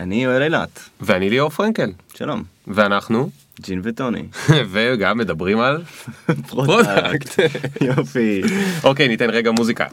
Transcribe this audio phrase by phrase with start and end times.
[0.00, 2.42] אני יואל אילת, ואני ליאור פרנקל, שלום.
[2.66, 4.22] ואנחנו, ג'ין וטוניק.
[4.72, 5.82] וגם מדברים על
[6.48, 7.38] product.
[7.80, 8.42] יופי.
[8.84, 9.86] אוקיי, ניתן רגע מוזיקה.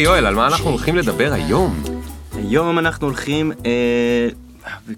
[0.00, 1.82] אוקיי, יואל, על מה אנחנו הולכים לדבר היום?
[2.34, 4.28] היום אנחנו הולכים, אה,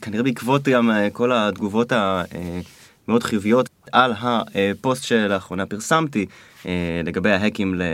[0.00, 6.26] כנראה בעקבות גם אה, כל התגובות המאוד חיוביות על הפוסט שלאחרונה פרסמתי אה,
[7.04, 7.86] לגבי ההקים ל- אה,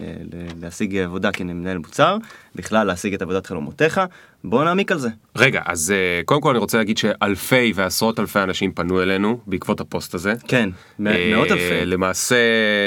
[0.00, 2.16] ל- ל- להשיג עבודה כמנהל מוצר,
[2.54, 4.00] בכלל להשיג את עבודת חלומותיך,
[4.44, 5.08] בואו נעמיק על זה.
[5.36, 9.80] רגע, אז אה, קודם כל אני רוצה להגיד שאלפי ועשרות אלפי אנשים פנו אלינו בעקבות
[9.80, 10.34] הפוסט הזה.
[10.48, 10.70] כן,
[11.06, 11.86] אה, מאות אלפי.
[11.86, 12.36] למעשה,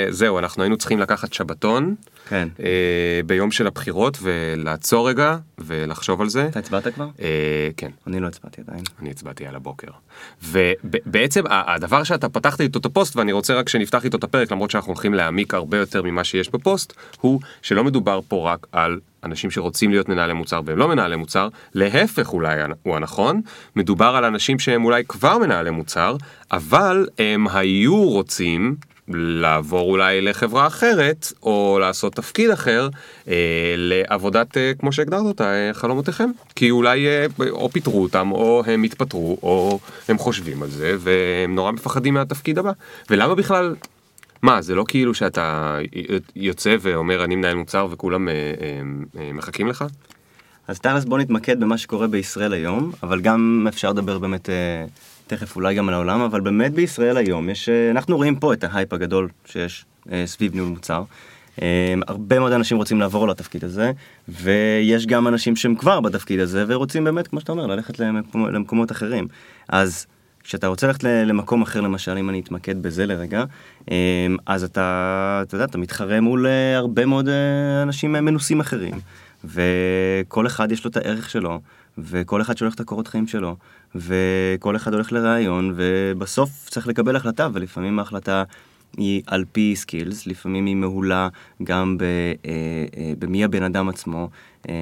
[0.09, 1.95] זהו, אנחנו היינו צריכים לקחת שבתון
[2.29, 2.47] כן.
[2.63, 2.69] אה,
[3.25, 6.47] ביום של הבחירות ולעצור רגע ולחשוב על זה.
[6.47, 7.07] אתה הצבעת כבר?
[7.21, 7.91] אה, כן.
[8.07, 8.83] אני לא הצבעתי עדיין.
[9.01, 9.87] אני הצבעתי על הבוקר.
[10.43, 14.71] ובעצם הדבר שאתה פתחת איתו את הפוסט, ואני רוצה רק שנפתח איתו את הפרק, למרות
[14.71, 19.51] שאנחנו הולכים להעמיק הרבה יותר ממה שיש בפוסט, הוא שלא מדובר פה רק על אנשים
[19.51, 23.41] שרוצים להיות מנהלי מוצר והם לא מנהלי מוצר, להפך אולי הוא הנכון,
[23.75, 26.15] מדובר על אנשים שהם אולי כבר מנהלי מוצר,
[26.51, 28.75] אבל הם היו רוצים
[29.07, 32.89] לעבור אולי לחברה אחרת, או לעשות תפקיד אחר,
[33.27, 36.29] אה, לעבודת, אה, כמו שהגדרת אותה, אה, חלומותיכם.
[36.55, 41.55] כי אולי אה, או פיטרו אותם, או הם התפטרו, או הם חושבים על זה, והם
[41.55, 42.71] נורא מפחדים מהתפקיד הבא.
[43.09, 43.75] ולמה בכלל,
[44.43, 45.77] מה, זה לא כאילו שאתה
[46.35, 48.81] יוצא ואומר אני מנהל מוצר וכולם אה, אה,
[49.21, 49.85] אה, מחכים לך?
[50.67, 54.49] אז תכלס בוא נתמקד במה שקורה בישראל היום, אבל גם אפשר לדבר באמת
[55.27, 58.93] תכף אולי גם על העולם, אבל באמת בישראל היום יש, אנחנו רואים פה את ההייפ
[58.93, 59.85] הגדול שיש
[60.25, 61.03] סביב ניהול מוצר.
[62.07, 63.91] הרבה מאוד אנשים רוצים לעבור לתפקיד הזה,
[64.29, 67.99] ויש גם אנשים שהם כבר בתפקיד הזה ורוצים באמת, כמו שאתה אומר, ללכת
[68.33, 69.27] למקומות אחרים.
[69.69, 70.05] אז
[70.43, 73.43] כשאתה רוצה ללכת למקום אחר למשל, אם אני אתמקד בזה לרגע,
[73.91, 78.59] אה, אז אתה, אתה יודע, אתה מתחרה מול אה, הרבה מאוד אה, אנשים אה, מנוסים
[78.59, 78.99] אחרים.
[79.45, 81.59] וכל אחד יש לו את הערך שלו,
[81.97, 83.55] וכל אחד שולח את הקורות חיים שלו,
[83.95, 88.43] וכל אחד הולך לראיון, ובסוף צריך לקבל החלטה, ולפעמים ההחלטה
[88.97, 91.27] היא על פי סקילס, לפעמים היא מהולה
[91.63, 92.51] גם ב, אה,
[92.97, 94.29] אה, במי הבן אדם עצמו.
[94.69, 94.73] אה,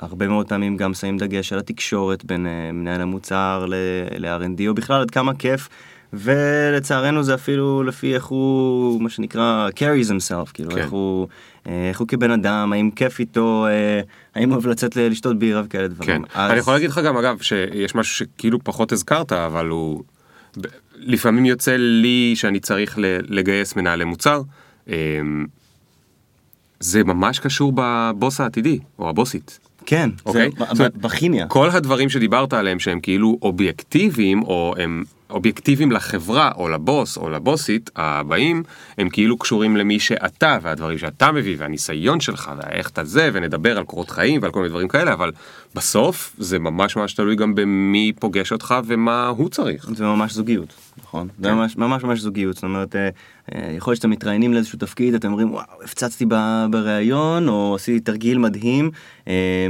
[0.00, 3.74] הרבה מאוד פעמים גם שמים דגש על התקשורת בין אה, מנהל המוצר ל-
[4.18, 5.68] ל-R&D, או בכלל עד כמה כיף.
[6.16, 10.78] ולצערנו זה אפילו לפי איך הוא, מה שנקרא, carries himself, כאילו כן.
[10.78, 11.28] איך הוא,
[11.66, 14.00] אה, איך הוא כבן אדם, האם כיף איתו, אה,
[14.34, 15.94] האם הוא אוהב לצאת לשתות בירה וכאלה כן.
[15.94, 16.24] דברים.
[16.34, 20.02] אני יכול להגיד לך גם אגב שיש משהו שכאילו פחות הזכרת אבל הוא
[21.06, 22.98] לפעמים יוצא לי שאני צריך
[23.28, 24.42] לגייס מנהלי מוצר.
[24.88, 25.46] אמ,
[26.80, 29.58] זה ממש קשור בבוס העתידי או הבוסית.
[29.86, 30.50] כן, אוקיי?
[30.58, 31.46] זה, זאת אומרת, בכימיה.
[31.46, 37.90] כל הדברים שדיברת עליהם שהם כאילו אובייקטיביים או הם אובייקטיביים לחברה או לבוס או לבוסית
[37.96, 38.62] הבאים
[38.98, 43.84] הם כאילו קשורים למי שאתה והדברים שאתה מביא והניסיון שלך ואיך אתה זה ונדבר על
[43.84, 45.32] קורות חיים ועל כל מיני דברים כאלה אבל
[45.74, 49.88] בסוף זה ממש ממש תלוי גם במי פוגש אותך ומה הוא צריך.
[49.94, 51.28] זה ממש זוגיות, נכון?
[51.38, 51.54] זה כן.
[51.54, 53.08] ממש ממש ממש זוגיות, זאת אומרת, אה,
[53.54, 56.26] אה, יכול להיות שאתם מתראיינים לאיזשהו תפקיד, אתם אומרים, וואו, הפצצתי
[56.70, 58.90] בריאיון, או עשיתי תרגיל מדהים,
[59.28, 59.66] אה,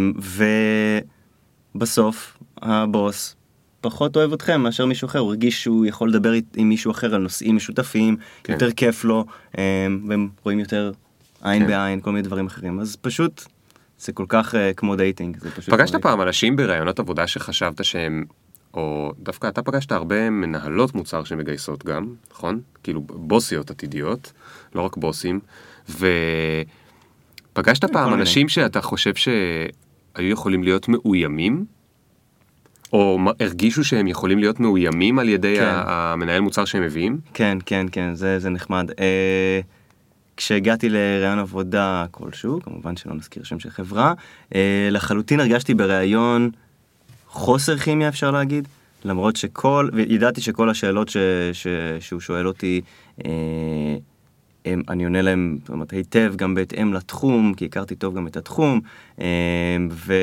[1.74, 3.36] ובסוף הבוס
[3.84, 7.22] פחות אוהב אתכם מאשר מישהו אחר, הוא הרגיש שהוא יכול לדבר עם מישהו אחר על
[7.22, 8.52] נושאים משותפים, כן.
[8.52, 9.24] יותר כיף לו,
[9.58, 10.92] אה, והם רואים יותר
[11.42, 11.68] עין כן.
[11.68, 13.44] בעין, כל מיני דברים אחרים, אז פשוט,
[13.98, 15.36] זה כל כך אה, כמו dating.
[15.70, 18.24] פגשת פעם אנשים בראיונות עבודה שחשבת שהם,
[18.74, 22.60] או דווקא אתה פגשת הרבה מנהלות מוצר שמגייסות גם, נכון?
[22.82, 24.32] כאילו בוסיות עתידיות,
[24.74, 25.40] לא רק בוסים,
[27.52, 28.20] ופגשת פעם מיני.
[28.20, 31.64] אנשים שאתה חושב שהיו יכולים להיות מאוימים?
[32.92, 35.72] או הרגישו שהם יכולים להיות מאוימים על ידי כן.
[35.74, 37.18] המנהל מוצר שהם מביאים?
[37.34, 38.90] כן, כן, כן, זה, זה נחמד.
[39.00, 39.60] אה,
[40.36, 44.12] כשהגעתי לראיון עבודה כלשהו, כמובן שלא נזכיר שם של חברה,
[44.54, 46.50] אה, לחלוטין הרגשתי בראיון
[47.28, 48.68] חוסר כימיה אפשר להגיד,
[49.04, 51.16] למרות שכל, וידעתי שכל השאלות ש,
[51.52, 51.66] ש,
[52.00, 52.80] שהוא שואל אותי,
[53.24, 53.30] אה,
[54.66, 58.80] אני עונה להם זאת אומרת, היטב גם בהתאם לתחום, כי הכרתי טוב גם את התחום,
[59.20, 59.26] אה,
[59.90, 60.14] ו,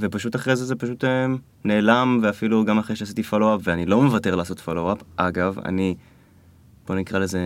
[0.00, 1.26] ופשוט אחרי זה זה פשוט אה,
[1.64, 5.94] נעלם, ואפילו גם אחרי שעשיתי פולו-אפ, ואני לא מוותר לעשות פולו-אפ, אגב, אני,
[6.86, 7.40] בוא נקרא לזה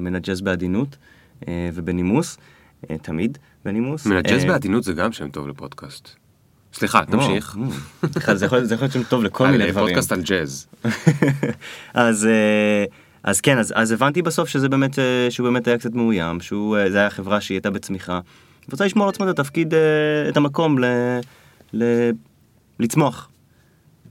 [0.00, 0.96] מנג'ס בעדינות
[1.48, 2.38] אה, ובנימוס,
[2.90, 4.06] אה, תמיד בנימוס.
[4.06, 6.08] מנג'ס אה, בעדינות זה גם שם טוב לפודקאסט.
[6.72, 7.56] סליחה, תמשיך.
[7.56, 7.62] או,
[8.28, 8.34] או.
[8.34, 9.86] זה יכול להיות שם טוב לכל מיני דברים.
[9.86, 10.66] פודקאסט על ג'אז.
[11.94, 12.28] אז,
[13.24, 16.76] אז כן, אז, אז הבנתי בסוף שזה באמת, אה, שהוא באמת היה קצת מאוים, שהוא,
[16.76, 18.20] אה, זה היה חברה שהיא הייתה בצמיחה,
[18.68, 19.80] ורוצה לשמור על עצמה את התפקיד, אה,
[20.28, 20.84] את המקום ל,
[21.72, 22.10] ל,
[22.80, 23.28] לצמוח.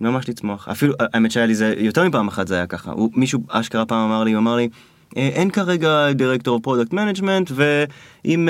[0.02, 0.68] ממש לצמוח.
[0.68, 2.92] אפילו, האמת שהיה לי זה, יותר מפעם אחת זה היה ככה.
[2.92, 4.70] הוא, מישהו אשכרה פעם אמר לי, הוא אמר לי,
[5.18, 8.50] "אה, אין כרגע director product management, ואם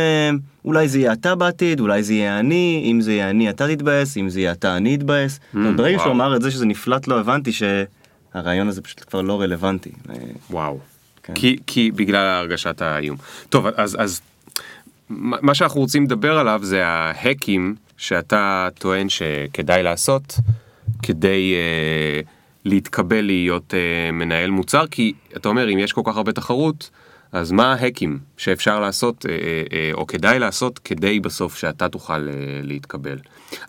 [0.66, 4.18] אולי זה יהיה אתה בעתיד, אולי זה יהיה אני, אם זה יהיה אני אתה תתבאס,
[4.18, 5.40] אם זה יהיה אתה אני אתבאס.
[5.56, 6.12] אומרת, ברגע שהוא.
[6.12, 7.52] אמר את זה שזה נפלט לו, הבנתי
[8.34, 9.92] שהרעיון הזה פשוט כבר לא רלוונטי.
[10.50, 10.80] וואו.
[11.24, 11.34] כן.
[11.34, 13.18] כי, כי בגלל הרגשת האיום.
[13.50, 14.22] טוב, אז, אז
[15.10, 20.36] מה שאנחנו רוצים לדבר עליו זה ההקים שאתה טוען שכדאי לעשות
[21.04, 22.22] כדי אה,
[22.66, 26.90] להתקבל להיות אה, מנהל מוצר, כי אתה אומר אם יש כל כך הרבה תחרות,
[27.34, 29.38] אז מה ההקים שאפשר לעשות אה, אה,
[29.74, 32.28] אה, או כדאי לעשות כדי בסוף שאתה תוכל
[32.64, 33.18] להתקבל.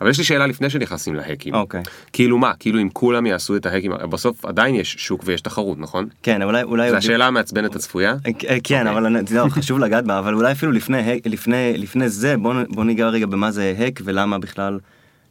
[0.01, 1.53] אבל יש לי שאלה לפני שנכנסים להקים.
[1.53, 1.83] אוקיי.
[2.13, 2.53] כאילו מה?
[2.59, 6.07] כאילו אם כולם יעשו את ההקים, בסוף עדיין יש שוק ויש תחרות, נכון?
[6.23, 6.63] כן, אולי...
[6.63, 8.15] אולי זו השאלה המעצבנת הצפויה?
[8.49, 12.09] אה, כן, אבל אני- לא, חשוב לגעת בה, אבל אולי אפילו לפני, הק- לפני, לפני
[12.09, 14.79] זה, בוא, בוא ניגע רגע במה זה האק ולמה בכלל,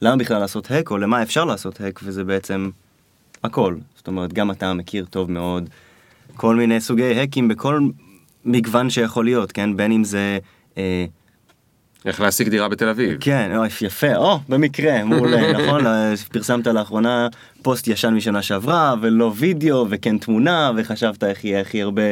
[0.03, 2.71] למה בכלל לעשות hack, או למה אפשר לעשות hack, וזה בעצם
[3.45, 3.75] הכל.
[3.97, 5.69] זאת אומרת, גם אתה מכיר טוב מאוד
[6.37, 7.81] כל מיני סוגי האקים בכל
[8.45, 9.77] מגוון שיכול להיות, כן?
[9.77, 10.39] בין אם זה...
[10.79, 11.05] אה,
[12.05, 13.17] איך להשיג דירה בתל אביב.
[13.21, 15.87] כן, אוי, יפה, או, במקרה, מעולה, נכון?
[15.87, 17.29] אה, פרסמת לאחרונה
[17.63, 22.03] פוסט ישן משנה שעברה, ולא וידאו, וכן תמונה, וחשבת איך יהיה הכי הרבה...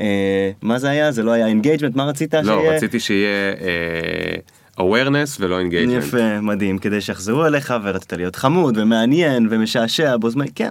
[0.00, 1.12] אה, מה זה היה?
[1.12, 2.76] זה לא היה engagement, מה רצית לא, שיהיה?
[2.76, 5.92] רציתי שיהיה אה, awareness ולא engagement.
[5.92, 10.70] יפה, מדהים, כדי שיחזרו אליך, ורצית להיות חמוד, ומעניין, ומשעשע בו זמן, כן.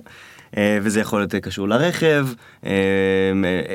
[0.58, 2.28] אה, וזה יכול להיות קשור לרכב,
[2.66, 2.72] אה,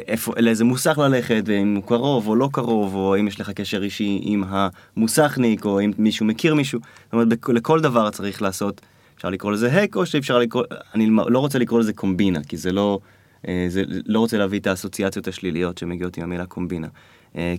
[0.08, 3.82] איפה, לאיזה מוסך ללכת, ואם הוא קרוב או לא קרוב, או אם יש לך קשר
[3.82, 6.80] אישי עם המוסכניק, או אם מישהו מכיר מישהו.
[7.04, 8.80] זאת אומרת, לכל דבר צריך לעשות,
[9.16, 10.64] אפשר לקרוא לזה האק, או שאפשר לקרוא,
[10.94, 12.98] אני לא רוצה לקרוא לזה קומבינה, כי זה לא,
[13.48, 16.88] אה, זה לא רוצה להביא את האסוציאציות השליליות שמגיעות עם המילה קומבינה.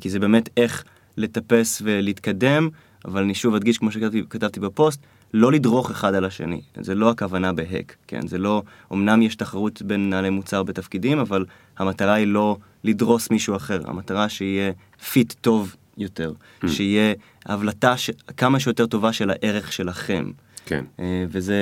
[0.02, 0.84] כי זה באמת איך
[1.18, 2.70] לטפס ולהתקדם,
[3.06, 5.00] אבל אני שוב אדגיש, כמו שכתבתי כתבתי בפוסט,
[5.34, 6.62] לא לדרוך אחד על השני.
[6.80, 8.28] זה לא הכוונה ב hack, כן?
[8.28, 8.64] זה לא,
[8.94, 11.46] אמנם יש תחרות בין מנהלי מוצר בתפקידים, אבל
[11.78, 13.82] המטרה היא לא לדרוס מישהו אחר.
[13.86, 14.72] המטרה שיהיה
[15.12, 16.34] fit טוב יותר,
[16.68, 17.14] שיהיה
[17.46, 18.10] הבלטה ש...
[18.38, 20.32] כמה שיותר טובה של הערך שלכם.
[20.66, 20.86] כן.
[21.00, 21.56] אה, וזה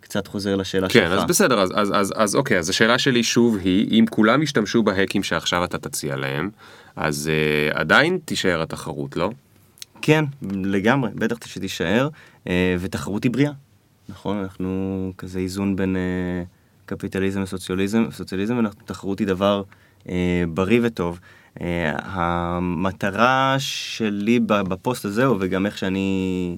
[0.00, 1.18] קצת חוזר לשאלה כן, שלך.
[1.18, 4.82] אז בסדר, אז, אז, אז, אז אוקיי, אז השאלה שלי שוב היא, אם כולם ישתמשו
[4.82, 6.50] בהקים שעכשיו אתה תציע להם,
[6.96, 7.30] אז
[7.72, 9.30] אה, עדיין תישאר התחרות, לא?
[10.02, 12.08] כן, לגמרי, בטח שתישאר, אה,
[12.80, 13.52] ותחרות היא בריאה.
[14.08, 16.42] נכון, אנחנו כזה איזון בין אה,
[16.86, 19.62] קפיטליזם וסוציאליזם, סוציאליזם, ואנחנו- תחרות היא דבר
[20.08, 21.20] אה, בריא וטוב.
[21.60, 26.56] אה, המטרה שלי בפוסט הזה, וגם איך שאני,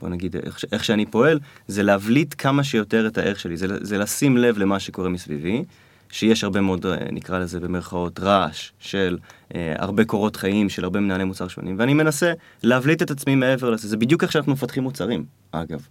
[0.00, 1.38] בוא נגיד, איך, איך שאני פועל,
[1.68, 5.64] זה להבליט כמה שיותר את הערך שלי, זה, זה לשים לב למה שקורה מסביבי.
[6.10, 9.18] שיש הרבה מאוד, אה, נקרא לזה במרכאות, רעש של
[9.54, 12.32] אה, הרבה קורות חיים, של הרבה מנהלי מוצר שונים, ואני מנסה
[12.62, 13.88] להבליט את עצמי מעבר לזה.
[13.88, 15.86] זה בדיוק איך שאנחנו מפתחים מוצרים, אגב,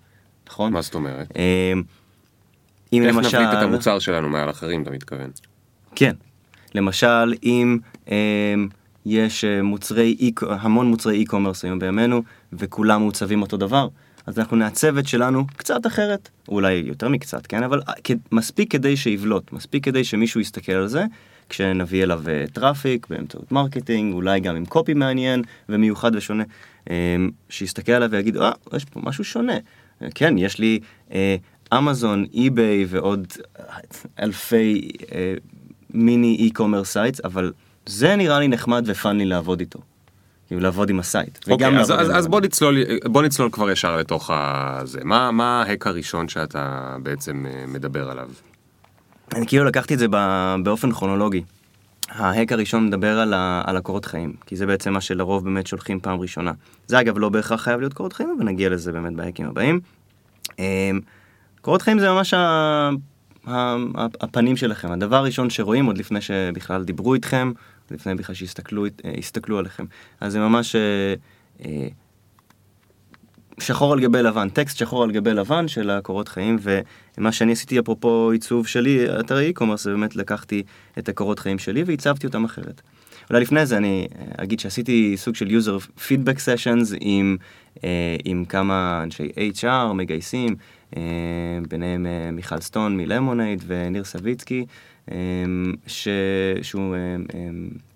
[0.48, 0.74] נכון?
[0.74, 1.28] מה זאת אומרת?
[1.38, 1.74] אה,
[2.94, 3.38] אם איך למשל...
[3.40, 5.32] נבליט את המוצר שלנו מעל אחרים, אתה מתכוון?
[5.96, 6.14] כן.
[6.76, 7.78] למשל, אם
[8.12, 8.54] אה,
[9.06, 12.24] יש אה, מוצרי, המון מוצרי e-commerce היום בימינו,
[12.54, 13.88] וכולם מעוצבים אותו דבר,
[14.26, 17.64] אז אנחנו נעצב את שלנו קצת אחרת, אולי יותר מקצת, כן?
[17.64, 17.94] אבל אה,
[18.32, 21.04] מספיק כדי שיבלוט, מספיק כדי שמישהו יסתכל על זה,
[21.50, 26.44] כשנביא אליו אה, traffic באמצעות marketing, אולי גם עם copy מעניין ומיוחד ושונה,
[26.90, 27.16] אה,
[27.50, 29.58] שיסתכל עליו ויגיד, אה, יש פה משהו שונה.
[30.02, 30.80] אה, כן, יש לי
[31.74, 33.28] אמזון, אי-ביי ועוד
[34.20, 34.92] אלפי
[35.90, 37.52] מיני e-commerce sites, אבל
[37.86, 39.80] זה נראה לי נחמד ו fun לעבוד איתו.
[40.48, 41.50] כאילו לעבוד עם ה site.
[41.50, 45.00] אוקיי, אז, אז, אז בוא, נצלול, בוא נצלול כבר ישר לתוך הזה.
[45.04, 48.30] מה, מה ה hack הראשון שאתה בעצם אה, מדבר עליו?
[49.36, 50.08] אני כאילו לקחתי את זה
[50.64, 51.44] באופן כרונולוגי.
[52.10, 56.00] ההק הראשון מדבר על, ה- על הקורות חיים, כי זה בעצם מה שלרוב באמת שולחים
[56.00, 56.52] פעם ראשונה.
[56.88, 59.80] זה אגב לא בהכרח חייב להיות קורות חיים, אבל נגיע לזה באמת בהקים הבאים.
[60.60, 61.00] אמ,
[61.62, 62.34] קורות חיים זה ממש.
[62.34, 62.90] ה-
[63.48, 63.76] ה-
[64.22, 67.52] הפנים שלכם, הדבר הראשון שרואים עוד לפני שבכלל דיברו איתכם,
[67.92, 68.86] לפני בכלל שהסתכלו
[69.56, 69.86] אה, עליכם.
[70.22, 71.14] אז זה ממש אה,
[71.66, 71.88] אה,
[73.60, 76.58] שחור על גבי לבן, טקסט שחור על גבי לבן של הקורות חיים,
[77.18, 80.64] ומה שאני עשיתי אפרופו עיצוב שלי, אתרי e-commerce, זה באמת לקחתי
[81.00, 82.82] את הקורות חיים שלי והצבתי אותם אחרת.
[83.30, 87.38] אולי לפני זה אני אגיד שעשיתי סוג של user feedback sessions עם,
[87.84, 89.30] אה, עם כמה אנשי
[89.62, 90.56] HR מגייסים,
[90.98, 91.02] אה,
[91.70, 94.66] ביניהם אה, מיכל סטון מלמונייד וניר סביצקי,
[95.88, 96.08] ש...
[96.62, 97.16] שהוא אה,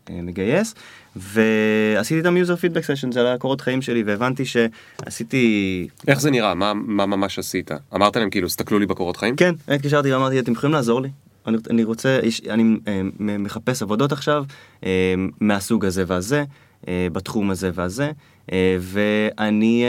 [0.09, 0.75] אה, מגייס,
[1.15, 5.87] ועשיתי איתם user feedback sessions על הקורות חיים שלי, והבנתי שעשיתי...
[6.07, 6.53] איך זה נראה?
[6.53, 7.71] מה, מה ממש עשית?
[7.95, 9.35] אמרת להם כאילו, הסתכלו לי בקורות חיים?
[9.35, 11.09] כן, התקשרתי ואמרתי, אתם יכולים לעזור לי?
[11.47, 14.43] אני, אני רוצה, יש, אני אה, מחפש עבודות עכשיו
[14.85, 16.43] אה, מהסוג הזה והזה,
[16.87, 18.11] אה, בתחום הזה והזה,
[18.79, 19.85] ואני,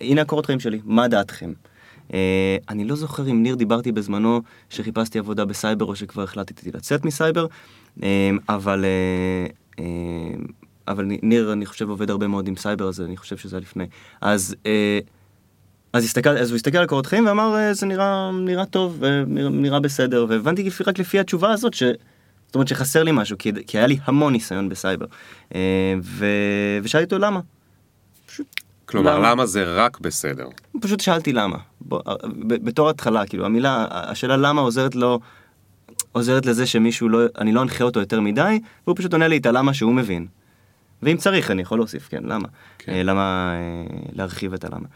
[0.00, 1.52] הנה הקורות חיים שלי, מה דעתכם?
[2.14, 7.04] אה, אני לא זוכר אם ניר דיברתי בזמנו שחיפשתי עבודה בסייבר או שכבר החלטתי לצאת
[7.04, 7.46] מסייבר,
[8.02, 8.84] אה, אבל,
[9.78, 9.84] אה,
[10.88, 13.86] אבל ניר אני חושב עובד הרבה מאוד עם סייבר, אז אני חושב שזה היה לפני.
[14.20, 14.54] אז...
[15.92, 19.24] אז, הסתכל, אז הוא הסתכל על קורות חיים ואמר "אה, זה נראה, נראה טוב, אה,
[19.26, 21.82] נראה, נראה בסדר, והבנתי לפי- רק לפי התשובה הזאת ש...
[22.46, 25.06] זאת אומרת שחסר לי משהו, כי, כי היה לי המון ניסיון בסייבר.
[26.02, 26.26] ו...
[26.82, 27.40] ושאלתי אותו למה.
[28.86, 29.30] כלומר, למה?
[29.30, 30.48] למה זה רק בסדר?
[30.80, 31.56] פשוט שאלתי למה.
[31.88, 32.14] בוא, אה,
[32.46, 35.20] בתור התחלה, כאילו, המילה, השאלה למה עוזרת לו,
[36.12, 39.46] עוזרת לזה שמישהו לא, אני לא אנחה אותו יותר מדי, והוא פשוט עונה לי את
[39.46, 40.26] הלמה שהוא מבין.
[41.02, 42.48] ואם צריך, אני יכול להוסיף, כן, למה?
[42.78, 42.92] כן.
[42.92, 43.06] כן.
[43.06, 44.86] למה, אה, להרחיב את הלמה.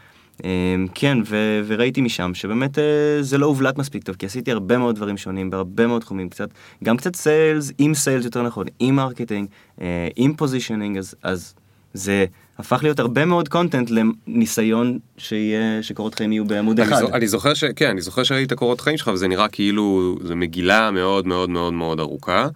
[0.45, 4.77] אה, כן, ו- וראיתי משם שבאמת אה, זה לא הובלט מספיק טוב, כי עשיתי הרבה
[4.77, 6.49] מאוד דברים שונים, בהרבה מאוד תחומים, קצת,
[6.83, 9.47] גם קצת sales, עם sales יותר נכון, עם marketing,
[9.81, 11.53] אה, עם positioning, אז, אז
[11.93, 12.25] זה
[12.57, 16.99] הפך להיות הרבה מאוד content לניסיון שיהיה, שקורות חיים יהיו בעמוד אני, אחד.
[16.99, 17.63] זו, אני זוכר ש...
[17.75, 21.49] כן, אני זוכר שראיתי את הקורות חיים שלך וזה נראה כאילו זו מגילה מאוד מאוד
[21.49, 22.47] מאוד מאוד ארוכה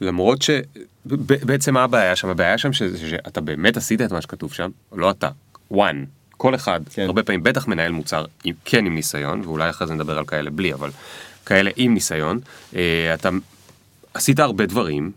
[0.00, 0.50] ולמרות ש...
[1.06, 2.28] ב- בעצם מה הבעיה שם?
[2.28, 2.82] הבעיה שם ש...
[2.82, 5.28] שאתה באמת עשית את מה שכתוב שם, לא אתה,
[5.72, 5.76] one,
[6.36, 7.02] כל אחד, כן.
[7.02, 10.50] הרבה פעמים בטח מנהל מוצר עם, כן עם ניסיון ואולי אחרי זה נדבר על כאלה
[10.50, 10.90] בלי אבל
[11.46, 12.38] כאלה עם ניסיון,
[12.76, 13.28] אה, אתה
[14.14, 15.12] עשית הרבה דברים,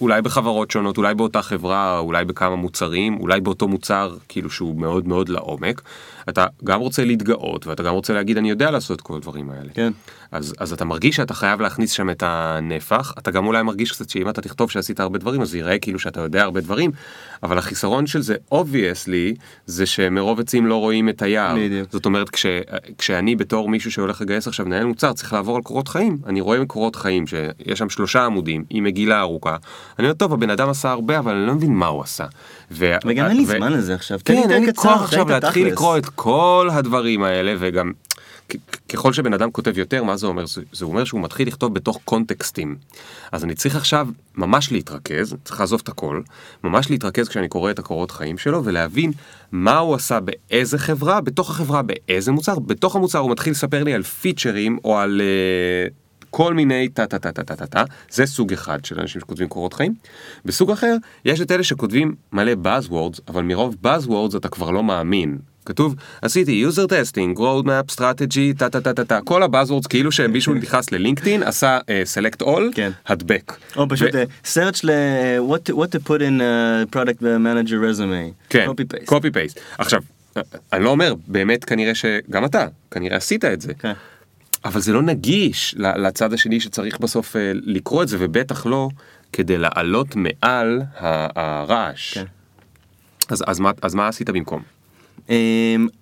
[0.00, 5.08] אולי בחברות שונות, אולי באותה חברה, אולי בכמה מוצרים, אולי באותו מוצר כאילו שהוא מאוד
[5.08, 5.82] מאוד לעומק.
[6.28, 9.72] אתה גם רוצה להתגאות ואתה גם רוצה להגיד אני יודע לעשות כל הדברים האלה.
[9.74, 9.92] כן.
[10.36, 14.10] אז, אז אתה מרגיש שאתה חייב להכניס שם את הנפח, אתה גם אולי מרגיש קצת
[14.10, 16.90] שאם אתה תכתוב שעשית הרבה דברים אז זה ייראה כאילו שאתה יודע הרבה דברים,
[17.42, 21.56] אבל החיסרון של זה obviously זה שמרוב עצים לא רואים את היער.
[21.56, 21.92] בדיוק.
[21.92, 22.46] זאת אומרת כש,
[22.98, 26.66] כשאני בתור מישהו שהולך לגייס עכשיו מנהל מוצר צריך לעבור על קורות חיים, אני רואה
[26.66, 29.56] קורות חיים שיש שם שלושה עמודים עם מגילה ארוכה,
[29.98, 32.24] אני אומר טוב הבן אדם עשה הרבה אבל אני לא מבין מה הוא עשה.
[32.70, 34.18] ו- וגם אין לי ו- זמן לזה עכשיו.
[34.24, 35.66] כן, אין לי כוח עכשיו להתחיל.
[35.66, 37.92] לקרוא את כל הדברים האלה וגם
[38.88, 42.00] ככל שבן אדם כותב יותר מה זה אומר זה, זה אומר שהוא מתחיל לכתוב בתוך
[42.04, 42.76] קונטקסטים
[43.32, 46.22] אז אני צריך עכשיו ממש להתרכז צריך לעזוב את הכל
[46.64, 49.12] ממש להתרכז כשאני קורא את הקורות חיים שלו ולהבין
[49.52, 53.94] מה הוא עשה באיזה חברה בתוך החברה באיזה מוצר בתוך המוצר הוא מתחיל לספר לי
[53.94, 55.88] על פיצ'רים או על אה,
[56.30, 59.48] כל מיני טה טה טה טה טה טה טה, זה סוג אחד של אנשים שכותבים
[59.48, 59.94] קורות חיים.
[60.44, 65.38] בסוג אחר, יש את אלה שכותבים מלא Buzzwords, אבל מרוב Buzzwords אתה כבר לא מאמין.
[65.66, 70.12] כתוב, עשיתי user testing, road map, strategy, טה טה טה טה טה, כל ה-Buzzwords כאילו
[70.12, 71.84] שמישהו נכנס ללינקדאין, עשה uh,
[72.18, 72.90] select all, כן.
[73.06, 73.52] הדבק.
[73.76, 74.90] או פשוט ו- אה, search ל...
[75.50, 78.32] what to- what to put in uh, product manager resume.
[78.50, 79.08] כן, copy paste.
[79.08, 79.60] copy paste.
[79.78, 80.02] עכשיו,
[80.72, 83.74] אני לא אומר, באמת כנראה שגם אתה, כנראה עשית את זה.
[83.74, 83.92] כן.
[84.64, 88.88] אבל זה לא נגיש לצד השני שצריך בסוף אה, לקרוא את זה, ובטח לא
[89.32, 92.14] כדי לעלות מעל הרעש.
[92.14, 92.24] כן.
[93.28, 94.62] אז, אז, מה, אז מה עשית במקום?
[95.28, 95.34] אמ,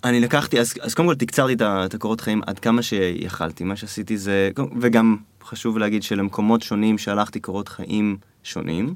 [0.03, 3.75] אני לקחתי, אז, אז קודם כל תקצרתי את את הקורות חיים עד כמה שיכלתי, מה
[3.75, 4.49] שעשיתי זה,
[4.81, 8.95] וגם חשוב להגיד שלמקומות שונים שלחתי קורות חיים שונים,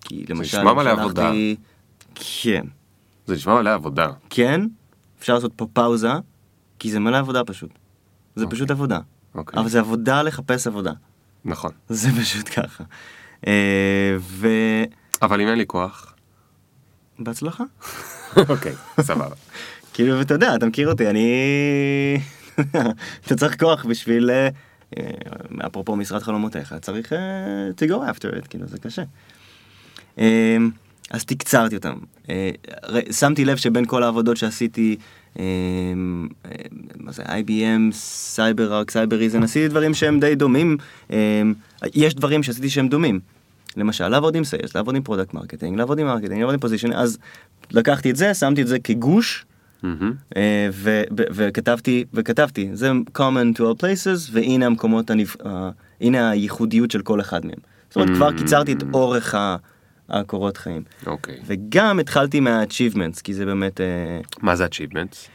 [0.00, 1.30] כי למשל, נשמע מלא שלחתי- עבודה.
[2.14, 2.64] כן,
[3.26, 4.10] זה נשמע מלא עבודה.
[4.30, 4.60] כן,
[5.20, 6.12] אפשר לעשות פה פאוזה,
[6.78, 7.70] כי זה מלא עבודה פשוט.
[8.36, 8.56] זה אוקיי.
[8.56, 8.98] פשוט עבודה.
[9.34, 9.60] אוקיי.
[9.60, 10.92] אבל זה עבודה לחפש עבודה.
[11.44, 11.70] נכון.
[11.88, 12.84] זה פשוט ככה.
[13.46, 14.16] אה,
[15.22, 16.14] אבל אם אין לי כוח.
[17.18, 17.64] ובהצלחה.
[18.48, 19.34] אוקיי, סבבה.
[19.94, 21.26] כאילו, ואתה יודע, אתה מכיר אותי, אני...
[23.26, 24.30] אתה צריך כוח בשביל...
[24.30, 24.48] אה,
[24.98, 27.18] אה, אפרופו משרד חלומותיך, צריך אה,
[27.78, 29.02] to go after it, כאילו, זה קשה.
[30.18, 30.56] אה,
[31.10, 31.94] אז תקצרתי אותם.
[33.10, 34.96] שמתי לב שבין כל העבודות שעשיתי,
[35.38, 35.44] אה,
[36.96, 40.76] מה זה, IBM, CyberArk, Cybereason, עשיתי דברים שהם די דומים.
[41.12, 41.42] אה,
[41.94, 43.20] יש דברים שעשיתי שהם דומים.
[43.76, 47.18] למשל, לעבוד עם sales, לעבוד עם product marketing, לעבוד עם marketing, לעבוד עם position, אז
[47.72, 49.44] לקחתי את זה, שמתי את זה כגוש.
[50.36, 55.36] אה, ו- ו- וכתבתי, וכתבתי, זה common to all places, והנה המקומות, הנבח...
[55.46, 55.70] אה,
[56.00, 57.54] הנה הייחודיות של כל אחד מהם.
[57.88, 59.56] זאת אומרת, כבר קיצרתי את אורך ה-
[60.08, 60.82] הקורות חיים.
[61.06, 61.36] אוקיי.
[61.46, 63.80] וגם התחלתי מה-achievements, כי זה באמת...
[63.80, 63.86] אה,
[64.42, 65.28] מה זה achievements?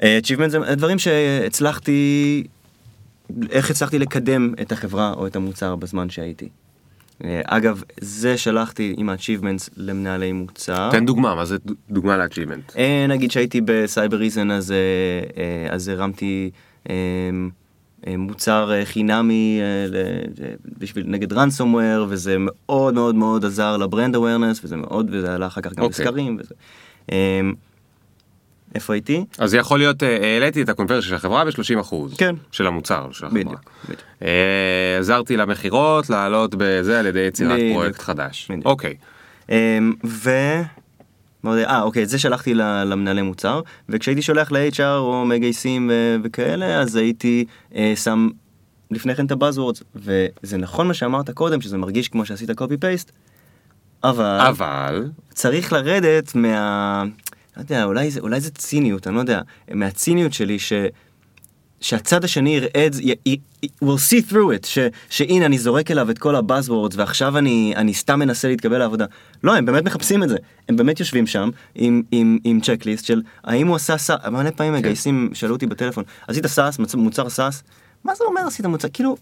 [0.00, 2.44] achievements זה דברים שהצלחתי,
[3.50, 6.48] איך הצלחתי לקדם את החברה או את המוצר בזמן שהייתי.
[7.24, 10.90] אה, אגב, זה שלחתי עם ה-achievements למנהלי מוצר.
[10.90, 11.56] תן דוגמה, מה זה
[11.90, 12.76] דוגמה ל-achievement?
[12.78, 16.50] אה, נגיד שהייתי בסייבר איזן אז, אה, אז הרמתי
[18.06, 19.60] מוצר חינמי
[20.78, 25.60] בשביל נגד ransomware וזה מאוד מאוד מאוד עזר לברנד awareness וזה מאוד וזה עלה אחר
[25.60, 26.04] כך גם אוקיי.
[26.04, 26.54] בסקרים וזה.
[28.74, 29.24] איפה הייתי?
[29.38, 32.14] אז יכול להיות, אה, העליתי את הקונברסיה של החברה ב-30 אחוז.
[32.16, 32.34] כן.
[32.52, 33.42] של המוצר, של החברה.
[33.42, 34.00] בדיוק, בדיוק.
[34.22, 37.72] אה, עזרתי למכירות לעלות בזה על ידי יצירת בדיוק.
[37.72, 38.46] פרויקט חדש.
[38.50, 38.66] בדיוק.
[38.66, 38.94] אוקיי.
[39.50, 40.30] אמ, ו...
[41.46, 45.90] אה, אוקיי, את זה שלחתי למנהלי מוצר, וכשהייתי שולח ל-HR או מגייסים
[46.24, 48.28] וכאלה, אז הייתי אה, שם
[48.90, 53.12] לפני כן את הבאזוורדס, וזה נכון מה שאמרת קודם, שזה מרגיש כמו שעשית קופי פייסט,
[54.04, 57.04] אבל אבל, צריך לרדת מה...
[57.56, 59.40] לא יודע, אולי זה, אולי זה ציניות, אני לא יודע,
[59.74, 60.72] מהציניות שלי ש...
[61.80, 63.02] שהצד השני יראה את זה,
[63.84, 64.78] will see through it, ש,
[65.10, 69.04] שהנה אני זורק אליו את כל ה buzzwords ועכשיו אני, אני סתם מנסה להתקבל לעבודה.
[69.44, 70.36] לא, הם באמת מחפשים את זה.
[70.68, 74.72] הם באמת יושבים שם עם, עם, עם checklist של האם הוא עשה SaaS, מלא פעמים
[74.72, 77.62] מגייסים, שאלו אותי בטלפון, עשית SaaS, מוצר SaaS?
[78.04, 78.88] מה זה אומר עשית מוצר?
[78.92, 79.16] כאילו,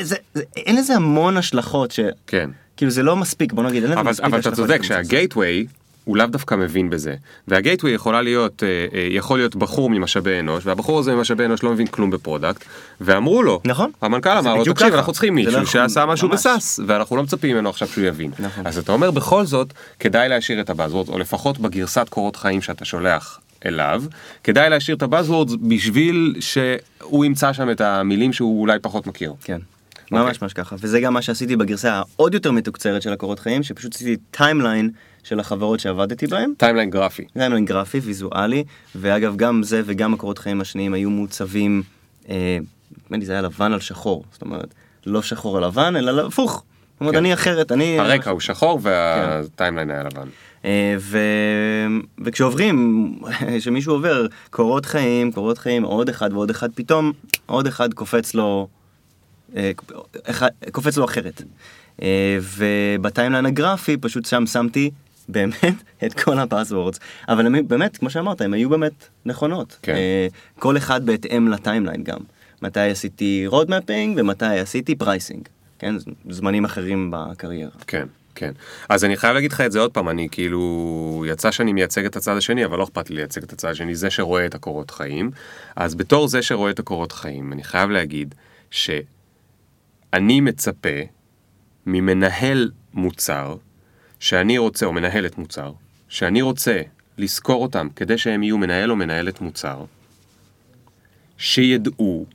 [0.00, 2.00] זה, זה, אין לזה המון השלכות ש...
[2.26, 2.50] כן.
[2.76, 4.82] כאילו זה לא מספיק, בוא נגיד, אין לזה אבל, מספיק אבל אתה השלכות צודק.
[4.82, 5.66] שה gateway
[6.08, 7.14] הוא לאו דווקא מבין בזה.
[7.48, 11.62] וה gateway יכולה להיות, אה, אה, יכול להיות בחור ממשאבי אנוש, והבחור הזה ממשאבי אנוש
[11.62, 12.64] לא מבין כלום ב product,
[13.00, 13.90] ואמרו לו, נכון.
[14.02, 14.94] המנכ"ל אמר לו, תקשיב.
[14.94, 16.28] אנחנו צריכים מישהו שעשה משהו.
[16.28, 18.30] ב SaaS, ואנחנו לא מצפים ממנו עכשיו שהוא יבין.
[18.38, 18.66] נכון.
[18.66, 22.62] אז אתה אומר בכל זאת, כדאי להשאיר את ה buzzword, או לפחות בגרסת קורות חיים
[22.62, 24.02] שאתה שולח אליו,
[24.44, 29.34] כדאי להשאיר את ה buzzword בשביל שהוא ימצא שם את המילים שהוא אולי פחות מכיר.
[29.44, 29.58] כן.
[30.12, 30.26] אוקיי.
[30.26, 33.94] ממש ממש ככה, וזה גם מה שעשיתי בגרסה העוד יותר מתוקצרת של הקורות חיים, שפשוט
[33.94, 34.90] עשיתי timeline
[35.24, 37.24] של החברות שעבדתי בהן, timeline גרפי.
[37.24, 41.82] timeline גרפי, ויזואלי, ואגב גם זה וגם הקורות חיים השניים היו מעוצבים,
[42.28, 42.58] אה,
[43.04, 44.74] נדמה לי זה היה לבן על שחור, זאת אומרת,
[45.06, 46.52] לא שחור על לבן, אלא הפוך.
[46.52, 47.18] זאת אומרת, כן.
[47.18, 47.98] אני אחרת, אני...
[47.98, 50.28] הרקע הוא שחור וה timeline היה לבן.
[50.64, 51.18] אה, ו...
[52.24, 53.14] וכשעוברים,
[53.58, 57.12] כשמישהו עובר קורות חיים, קורות חיים, עוד אחד ועוד אחד, פתאום
[57.46, 58.68] עוד אחד קופץ לו,
[59.56, 59.70] אה,
[60.72, 61.42] קופץ לו אחרת.
[62.02, 64.90] אה, וב timeline הגרפי פשוט שם שמתי
[65.28, 69.78] באמת את כל ה buzzwords, אבל הם באמת, כמו שאמרת, הם היו באמת נכונות.
[69.82, 69.94] כן.
[69.94, 70.26] אה,
[70.58, 72.20] כל אחד בהתאם ל timeline גם.
[72.62, 75.48] מתי עשיתי road mapping ומתי עשיתי pricing.
[75.78, 75.94] כן,
[76.30, 77.70] זמנים אחרים בקריירה.
[77.86, 78.52] כן, כן.
[78.88, 82.16] אז אני חייב להגיד לך את זה עוד פעם, אני כאילו, יצא שאני מייצג את
[82.16, 85.30] הצד השני, אבל לא אכפת לי לייצג את הצד השני, זה שרואה את הקורות חיים.
[85.76, 88.34] אז בתור זה שרואה את הקורות חיים, אני חייב להגיד
[88.70, 90.98] שאני מצפה
[91.86, 93.56] ממנהל מוצר,
[94.20, 95.72] שאני רוצה, או מנהלת מוצר,
[96.08, 96.80] שאני רוצה
[97.18, 99.84] לזכור אותם כדי שהם יהיו מנהל או מנהלת מוצר,
[101.38, 102.26] שידעו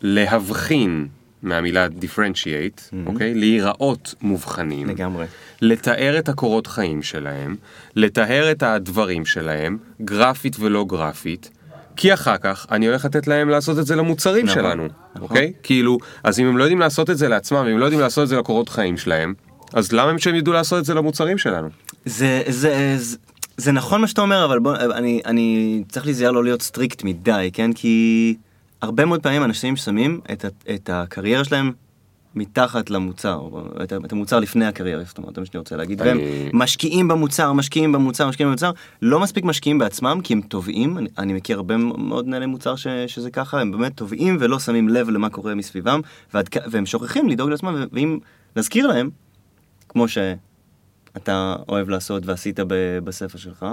[0.00, 1.08] להבחין
[1.42, 3.34] מהמילה differentiate, אוקיי?
[3.34, 4.88] להיראות מובחנים.
[4.88, 5.26] לגמרי.
[5.62, 7.56] לתאר את הקורות חיים שלהם,
[7.96, 11.50] לתאר את הדברים שלהם, גרפית ולא גרפית,
[11.96, 15.28] כי אחר כך אני הולך לתת להם לעשות את זה למוצרים נכון, שלנו, נכון.
[15.28, 15.52] אוקיי?
[15.62, 18.22] כאילו, אז אם הם לא יודעים לעשות את זה לעצמם, אם הם לא יודעים לעשות
[18.24, 19.34] את זה לקורות חיים שלהם,
[19.76, 21.68] אז למה הם שהם ידעו לעשות את זה למוצרים שלנו?
[22.04, 23.16] זה, זה, זה,
[23.56, 27.50] זה נכון מה שאתה אומר, אבל בוא, אני, אני צריך להיזהר לא להיות strict מדי,
[27.52, 27.72] כן?
[27.72, 28.34] כי
[28.82, 31.72] הרבה מאוד פעמים אנשים שמים את, את הקריירה שלהם
[32.34, 33.48] מתחת למוצר,
[33.82, 36.18] את, את המוצר לפני הקריירה, זאת אומרת, זה מה שאני רוצה להגיד, והם
[36.52, 38.70] משקיעים במוצר, משקיעים במוצר, משקיעים במוצר,
[39.02, 42.86] לא מספיק משקיעים בעצמם, כי הם תובעים, אני, אני מכיר הרבה מאוד מנהלי מוצר ש,
[43.06, 46.00] שזה ככה, הם באמת תובעים ולא שמים לב למה קורה מסביבם,
[46.34, 48.18] ועד, והם שוכחים לדאוג לעצמם, ואם
[48.56, 49.10] נזכיר להם,
[49.96, 50.18] כמו ש...
[51.16, 53.66] אתה אוהב לעשות ועשית ב- בספר שלך,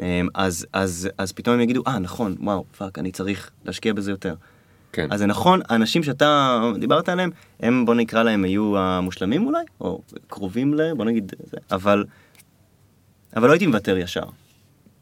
[0.00, 4.10] אמ, אז, אז, אז פתאום הם יגידו, אה, נכון, וואו, fuck, אני צריך להשקיע בזה
[4.10, 4.34] יותר.
[4.92, 5.08] כן.
[5.10, 10.02] אז זה נכון, האנשים שאתה דיברת עליהם, הם, בוא נקרא להם, היו המושלמים אולי, או
[10.26, 10.94] קרובים ל...
[10.94, 12.04] בוא נגיד זה, אבל,
[13.36, 14.24] אבל לא הייתי מוותר ישר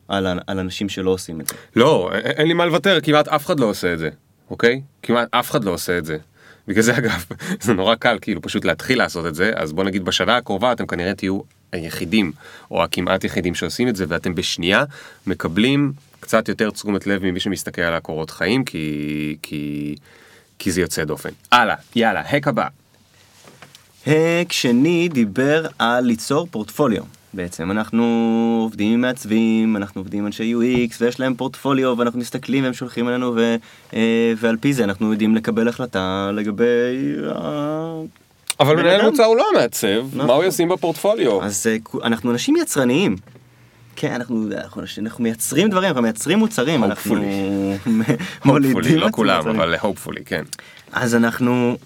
[0.09, 1.55] על, על אנשים שלא עושים את זה.
[1.77, 4.11] לא, אין לי מה לוותר, כמעט אף אחד לא עושה את זה,
[4.51, 4.83] אוקיי?
[5.03, 6.16] כמעט אף אחד לא עושה את זה.
[6.70, 7.24] בגלל זה אגב,
[7.61, 10.87] זה נורא קל כאילו פשוט להתחיל לעשות את זה, אז בוא נגיד בשנה הקרובה אתם
[10.87, 11.40] כנראה תהיו
[11.72, 12.33] היחידים,
[12.70, 14.85] או הכמעט יחידים שעושים את זה, ואתם בשנייה
[15.26, 19.94] מקבלים קצת יותר תשומת לב ממי שמסתכל על הקורות חיים, כי, כי,
[20.59, 21.30] כי זה יוצא דופן.
[21.52, 22.66] הלאה, יאללה, הק הבא.
[24.06, 27.04] הק שני דיבר על ליצור פורטפוליו.
[27.34, 28.04] בעצם אנחנו
[28.62, 33.08] עובדים עם מעצבים, אנחנו עובדים עם אנשי UX ויש להם פורטפוליו ואנחנו מסתכלים והם שולחים
[33.08, 33.56] אלינו ו,
[33.94, 36.64] אה, ועל פי זה אנחנו יודעים לקבל החלטה לגבי...
[37.34, 38.00] ה-
[38.60, 39.02] אבל מנהל.
[39.10, 40.26] מוצר הוא לא המעצב, נכון.
[40.26, 41.42] מה הוא ישים בפורטפוליו?
[41.44, 43.16] אז אה, אנחנו אנשים יצרניים.
[43.96, 47.14] כן, אנחנו, אנחנו, אנחנו מייצרים דברים, אנחנו מייצרים מוצרים, אנחנו
[48.44, 49.60] מולידים hopefully, לא כולם, מוצרים.
[49.60, 50.42] אבל hopefully, כן.
[50.92, 51.76] אז אנחנו,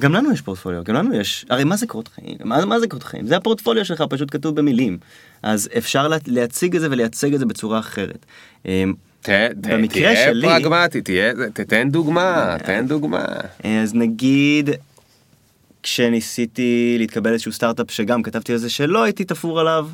[0.00, 2.36] גם לנו יש פורטפוליו, גם לנו יש, הרי מה זה קורות חיים?
[2.44, 3.26] מה, מה זה קורות חיים?
[3.26, 4.98] זה הפורטפוליו שלך, פשוט כתוב במילים.
[5.42, 8.26] אז אפשר לה, להציג את זה ולייצג את זה בצורה אחרת.
[8.66, 13.24] אמ, ת- ת- במקרה תהיה שלי- פרגמטי, תהיה, תתן דוגמה, תן דוגמה.
[13.82, 14.70] אז נגיד,
[15.82, 19.88] כשניסיתי להתקבל לאיזשהו סטארט-אפ שגם כתבתי על זה שלא הייתי תפור עליו,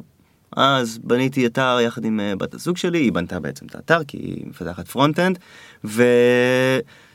[0.57, 4.17] אז בניתי אתר יחד עם אה, בת הזוג שלי, היא בנתה בעצם את האתר כי
[4.17, 5.39] היא מפתחת front-end,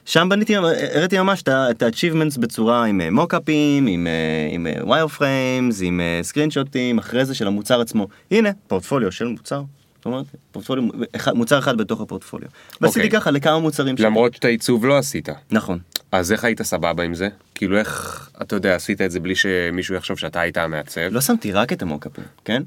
[0.07, 6.01] ושם בניתי, הראיתי ממש את ה-achievements בצורה עם אה, mockupים, עם, אה, עם wireframes, עם
[6.21, 8.07] screenshotים, אחרי זה של המוצר עצמו.
[8.31, 9.63] הנה, פורטפוליו של מוצר.
[9.97, 10.83] זאת אומרת, פורטפוליו,
[11.15, 12.49] אחד, מוצר אחד בתוך הפורטפוליו.
[12.81, 13.19] ועשיתי אוקיי.
[13.19, 13.95] ככה לכמה מוצרים.
[13.99, 15.29] למרות שאת העיצוב לא עשית.
[15.51, 15.79] נכון.
[16.11, 17.29] אז איך היית סבבה עם זה?
[17.55, 21.01] כאילו איך, אתה יודע, עשית את זה בלי שמישהו יחשוב שאתה היית המעצב?
[21.11, 22.63] לא שמתי רק את המוקאפים, כן?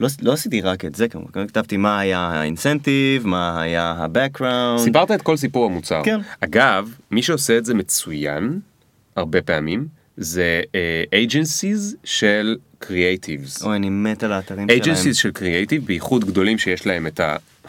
[0.00, 4.78] לא, לא עשיתי רק את זה כמובן, כתבתי מה היה האינסנטיב, מה היה ה-background.
[4.78, 6.02] סיפרת את כל סיפור המוצר.
[6.04, 6.20] כן.
[6.40, 8.60] אגב, מי שעושה את זה מצוין,
[9.16, 13.64] הרבה פעמים, זה uh, agencies של creatives.
[13.64, 14.96] אוי, אני מת על האתרים שלהם.
[14.96, 17.20] agencies של creative, בייחוד גדולים שיש להם את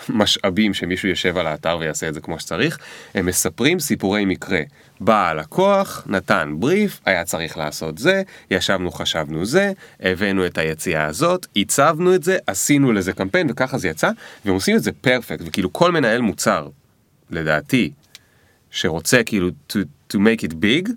[0.09, 2.77] המשאבים שמישהו יושב על האתר ויעשה את זה כמו שצריך,
[3.15, 4.61] הם מספרים סיפורי מקרה.
[4.99, 11.47] בא הלקוח, נתן בריף, היה צריך לעשות זה, ישבנו חשבנו זה, הבאנו את היציאה הזאת,
[11.55, 14.09] הצבנו את זה, עשינו לזה קמפיין וככה זה יצא,
[14.45, 16.67] והם עושים את זה perfect, וכאילו כל מנהל מוצר,
[17.31, 17.91] לדעתי,
[18.71, 19.75] שרוצה כאילו to,
[20.13, 20.89] to make it big,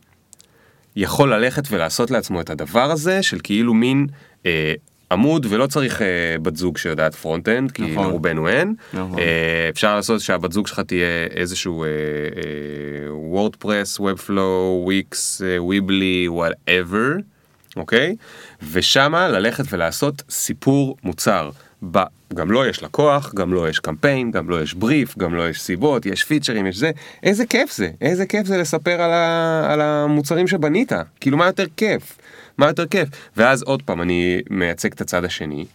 [1.01, 4.07] יכול ללכת ולעשות לעצמו את הדבר הזה של כאילו מין
[4.47, 4.73] אה,
[5.13, 6.07] עמוד ולא צריך אה,
[6.43, 8.07] בת זוג שיודעת front-end, כי נכון.
[8.07, 8.75] לרובנו אין.
[8.93, 9.19] נכון.
[9.19, 11.85] אה, אפשר לעשות שהבת זוג שלך תהיה איזשהו
[13.09, 17.13] WordPress, Webflow, Wix, Weebly, whatever,
[17.77, 18.17] אוקיי?
[18.73, 21.51] ושמה ללכת ולעשות סיפור מוצר.
[22.35, 25.61] גם לו יש לקוח, גם לו יש קמפיין, גם לו יש בריף, גם לו יש
[25.61, 26.91] סיבות, יש פיצ'רים, יש זה.
[27.23, 30.93] איזה כיף זה, איזה כיף זה לספר על, ה, על המוצרים שבנית.
[31.21, 32.19] כאילו מה יותר כיף?
[32.59, 33.09] מה יותר כיף?
[33.37, 35.67] ואז עוד פעם, אני מייצג את הצד השני.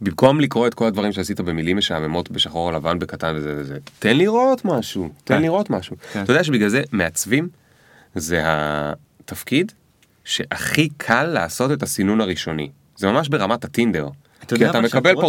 [0.00, 4.64] במקום לקרוא את כל הדברים שעשית במילים משעממות בשחור לבן בקטן וזה וזה, תן לראות
[4.64, 5.42] משהו, תן כן.
[5.42, 5.96] לראות משהו.
[6.12, 6.22] כן.
[6.22, 7.48] אתה יודע שבגלל זה מעצבים
[8.14, 9.72] זה התפקיד
[10.24, 12.70] שהכי קל לעשות את הסינון הראשוני.
[12.96, 14.08] זה ממש ברמת הטינדר.
[14.54, 15.20] כי אתה מקבל חיים-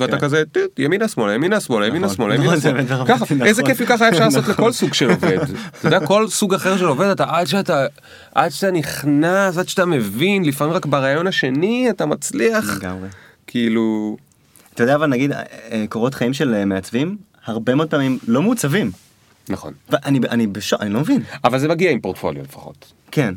[0.00, 0.18] ואתה כן.
[0.24, 0.42] כזה
[0.78, 2.16] ימינה שמאלה ימינה שמאלה ימינה נכון.
[2.16, 2.84] שמאלה ימינה שמאלה.
[3.06, 3.42] ככה, נכון.
[3.42, 4.54] איזה כיף ככה אפשר לעשות נכון.
[4.54, 5.38] לכל סוג של עובד.
[5.80, 7.86] אתה יודע כל סוג אחר של עובד אתה עד שאתה
[8.34, 12.78] עד שאתה נכנס עד שאתה מבין לפעמים רק ברעיון השני אתה מצליח.
[13.46, 14.16] כאילו
[14.74, 15.42] אתה יודע אבל נגיד אה,
[15.72, 18.90] אה, קורות חיים של אה, מעצבים, הרבה מאוד פעמים לא מעוצבים.
[19.48, 19.72] נכון.
[20.30, 21.22] אני בשוק, אני לא מבין.
[21.44, 22.92] אבל זה מגיע עם פורטפוליו לפחות.
[23.10, 23.34] כן.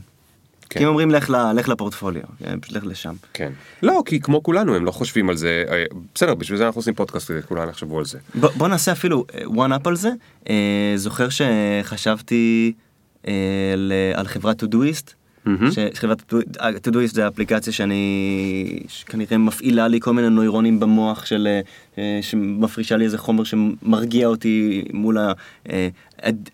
[0.72, 0.80] כן.
[0.80, 3.14] כי הם אומרים לך ל- לך לפורטפוליו, כן, פשוט לך לשם.
[3.34, 3.52] כן.
[3.84, 5.84] לא כי כמו כולנו הם לא חושבים על זה אה,
[6.16, 8.18] בסדר בשביל זה אנחנו עושים פודקאסט כולם יחשבו על זה.
[8.36, 10.10] בוא, בוא נעשה אפילו אה, one up על זה.
[10.50, 10.56] אה,
[10.96, 12.74] זוכר שחשבתי
[13.28, 13.34] אה,
[13.78, 15.14] ל, על חברת Todoist.
[15.46, 15.70] מהמם.
[15.94, 16.34] שחברת
[16.88, 18.04] Todoist זה אפליקציה שאני
[19.06, 21.62] כנראה מפעילה לי כל מיני נוירונים במוח של אה,
[21.98, 25.18] אה, שמפרישה לי איזה חומר שמרגיע אותי מול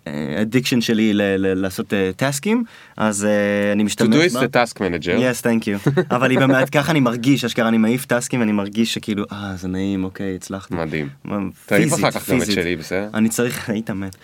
[0.06, 2.64] ה addiction שלי ל- ל- לעשות אה, טסקים
[2.98, 4.40] אז אה, אני משתמש בה.
[4.40, 5.20] זה task manager.
[5.20, 8.94] yes thank you אבל היא באמת ככה אני מרגיש אשכרה אני מעיף טסקים ואני מרגיש
[8.94, 10.76] שכאילו אה זה נעים אוקיי הצלחתי.
[10.76, 11.10] מדהים.
[11.24, 12.56] מה, תעיף פיזית, אחר כך גם את פיזית.
[12.56, 13.10] שלי בסדר?
[13.14, 14.16] אני צריך, היית מת.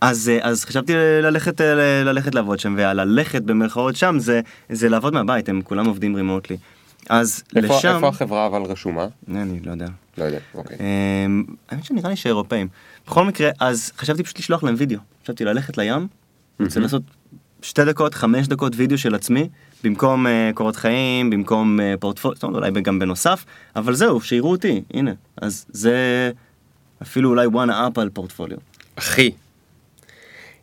[0.00, 5.14] אז, אה, אז חשבתי ללכת, אה, ללכת לעבוד שם, והללכת במרכאות שם זה, זה לעבוד
[5.14, 6.56] מהבית, הם כולם עובדים רימוטלי.
[7.08, 9.06] אז איפה לשם, איפה החברה אבל רשומה?
[9.34, 9.86] אני לא יודע.
[10.18, 10.38] לא יודע.
[10.54, 10.76] אוקיי.
[10.80, 12.68] אמ, האמת שנראה לי שאירופאים.
[13.06, 14.98] בכל מקרה, אז חשבתי פשוט לשלוח להם וידאו.
[15.24, 16.06] חשבתי ללכת לים,
[16.60, 17.02] רוצה לעשות
[17.62, 19.48] שתי דקות, חמש דקות וידאו של עצמי,
[19.84, 23.44] במקום אה, קורות חיים, במקום אה, פורטפוליו, זאת אומרת, אולי גם בנוסף,
[23.76, 25.12] אבל זהו, שיראו אותי, הנה.
[25.42, 26.30] אז זה
[27.02, 28.58] אפילו אולי one up על פורטפוליו.
[28.96, 29.30] אחי,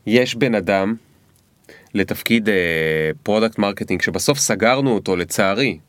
[0.07, 0.95] יש בן אדם
[1.93, 2.49] לתפקיד
[3.23, 5.79] product marketing שבסוף סגרנו אותו לצערי.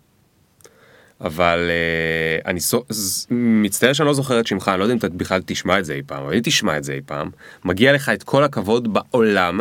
[1.20, 2.84] אבל אה, אני so,
[3.30, 5.94] מצטער שאני לא זוכר את שמך, אני לא יודע אם אתה בכלל תשמע את זה
[5.94, 7.30] אי פעם, אבל אם תשמע את זה אי פעם,
[7.64, 9.60] מגיע לך את כל הכבוד בעולם,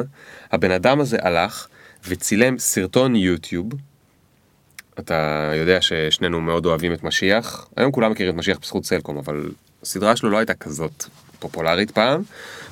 [0.51, 1.67] הבן אדם הזה הלך
[2.07, 3.73] וצילם סרטון יוטיוב,
[4.99, 9.49] אתה יודע ששנינו מאוד אוהבים את משיח, היום כולם מכירים את משיח בזכות סלקום, אבל
[9.83, 11.05] הסדרה שלו לא הייתה כזאת
[11.39, 12.21] פופולרית פעם.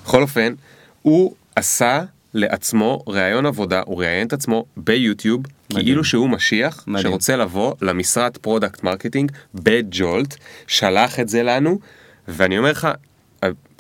[0.04, 0.54] בכל אופן,
[1.02, 2.02] הוא עשה
[2.34, 5.86] לעצמו ראיון עבודה, הוא ראיין את עצמו ביוטיוב, מדהים.
[5.86, 7.04] כאילו שהוא משיח, מדהים.
[7.04, 10.36] שרוצה לבוא למשרת product marketing ב Jolt,
[10.68, 11.80] שלח את זה לנו,
[12.28, 12.88] ואני אומר לך,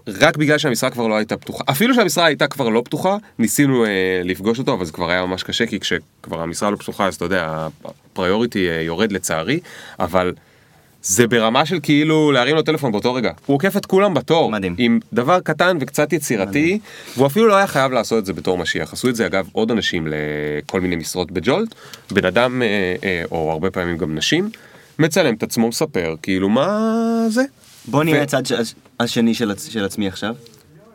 [0.07, 4.21] רק בגלל שהמשרה כבר לא הייתה פתוחה, אפילו שהמשרה הייתה כבר לא פתוחה, ניסינו אה,
[4.23, 7.25] לפגוש אותו, אבל זה כבר היה ממש קשה, כי כשכבר המשרה לא פתוחה, אז אתה
[7.25, 9.59] יודע, ה priority אה, יורד לצערי,
[9.99, 10.33] אבל
[11.07, 13.31] זה ברמה של כאילו להרים לו טלפון באותו רגע.
[13.45, 14.51] הוא עוקף את כולם בתור.
[14.51, 14.75] מדהים.
[14.77, 16.79] עם דבר קטן וקצת יצירתי,
[17.15, 18.93] והוא אפילו לא היה חייב לעשות את זה בתור משיח.
[18.93, 21.75] עשו את זה אגב עוד אנשים לכל מיני משרות בג'ולט.
[22.11, 22.67] בן אדם, אה,
[23.03, 24.49] אה, או הרבה פעמים גם נשים,
[24.99, 26.89] מצלם את עצמו, מספר, כאילו מה
[27.29, 27.43] זה.
[27.87, 30.35] בוא נהיה ו- הצד ש- השני של, עצ- של עצמי עכשיו,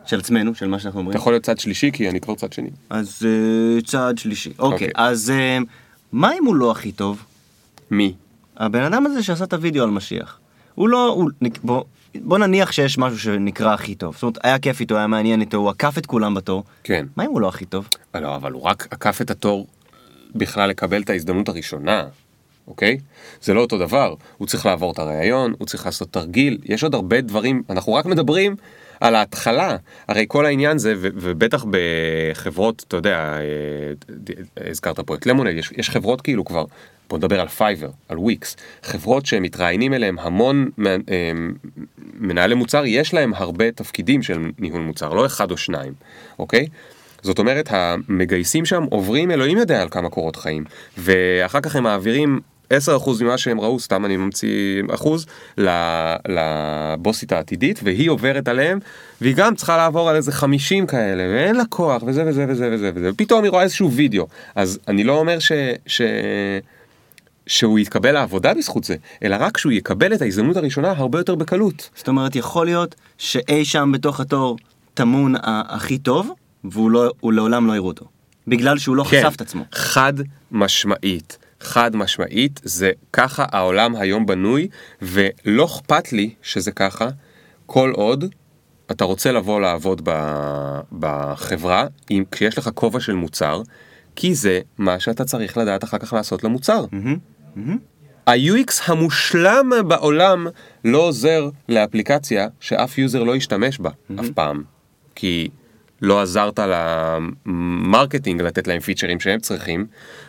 [0.05, 1.11] של עצמנו, של מה שאנחנו אומרים.
[1.11, 2.69] אתה יכול להיות צד שלישי, כי אני כבר צד שני.
[2.89, 4.49] אז אה, צעד שלישי.
[4.59, 4.89] אוקיי, אוקיי.
[4.95, 5.57] אז אה,
[6.11, 7.23] מה אם הוא לא הכי טוב?
[7.91, 8.13] מי?
[8.65, 10.39] הבן אדם הזה שעשה את הוידאו על משיח.
[10.75, 11.29] הוא לא, הוא,
[11.63, 11.83] בוא,
[12.15, 14.13] בוא נניח שיש משהו שנקרא הכי טוב.
[14.13, 16.63] זאת אומרת, היה כיף איתו, היה מעניין איתו, הוא עקף את כולם בתור.
[16.83, 17.05] כן.
[17.17, 17.87] מה אם הוא לא הכי טוב?
[18.15, 19.67] לא, אבל הוא רק עקף את התור
[20.35, 22.05] בכלל לקבל את ההזדמנות הראשונה,
[22.67, 22.97] אוקיי?
[23.41, 24.15] זה לא אותו דבר.
[24.37, 28.05] הוא צריך לעבור את הראיון, הוא צריך לעשות תרגיל, יש עוד הרבה דברים, אנחנו רק
[28.05, 28.55] מדברים
[28.99, 29.77] על ההתחלה.
[30.07, 35.71] הרי כל העניין זה, ו- ובטח בחברות, אתה יודע, אה, הזכרת פה את למונד, יש,
[35.77, 36.65] יש חברות כאילו כבר,
[37.11, 40.95] בוא נדבר על Fiverr, על וויקס, חברות שמתראיינים אליהם המון אה,
[42.19, 45.93] מנהלי מוצר, יש להם הרבה תפקידים של ניהול מוצר, לא אחד או שניים,
[46.39, 46.67] אוקיי?
[47.21, 50.63] זאת אומרת, המגייסים שם עוברים אלוהים יודע על כמה קורות חיים,
[50.97, 52.39] ואחר כך הם מעבירים
[52.73, 52.73] 10%
[53.21, 55.25] ממה שהם ראו, סתם אני ממציא אחוז,
[56.27, 58.79] לבוסית העתידית, והיא עוברת עליהם,
[59.21, 62.91] והיא גם צריכה לעבור על איזה 50 כאלה, ואין לה כוח, וזה וזה וזה וזה
[62.95, 64.27] וזה, ופתאום היא רואה איזשהו וידאו.
[64.55, 65.51] אז אני לא אומר ש...
[65.85, 66.01] ש...
[67.51, 71.89] שהוא יתקבל לעבודה בזכות זה, אלא רק שהוא יקבל את ההזדמנות הראשונה הרבה יותר בקלות.
[71.95, 74.57] זאת אומרת, יכול להיות שאי שם בתוך התור
[74.93, 76.31] טמון הכי טוב,
[76.63, 78.05] והוא לא, לעולם לא יראו אותו.
[78.47, 79.63] בגלל שהוא לא כן, חשף את עצמו.
[79.71, 80.13] חד
[80.51, 81.37] משמעית.
[81.61, 84.67] חד משמעית, זה ככה העולם היום בנוי,
[85.01, 87.07] ולא אכפת לי שזה ככה,
[87.65, 88.25] כל עוד
[88.91, 93.61] אתה רוצה לבוא לעבוד ב- בחברה, אם, כשיש לך כובע של מוצר,
[94.15, 96.85] כי זה מה שאתה צריך לדעת אחר כך לעשות למוצר.
[98.27, 100.47] ה-UX המושלם בעולם
[100.85, 104.63] לא עוזר לאפליקציה שאף user לא ישתמש בה אף פעם.
[105.15, 105.49] כי
[106.01, 106.59] לא עזרת
[107.45, 109.85] ל marketing לתת להם פיצ'רים שהם צריכים,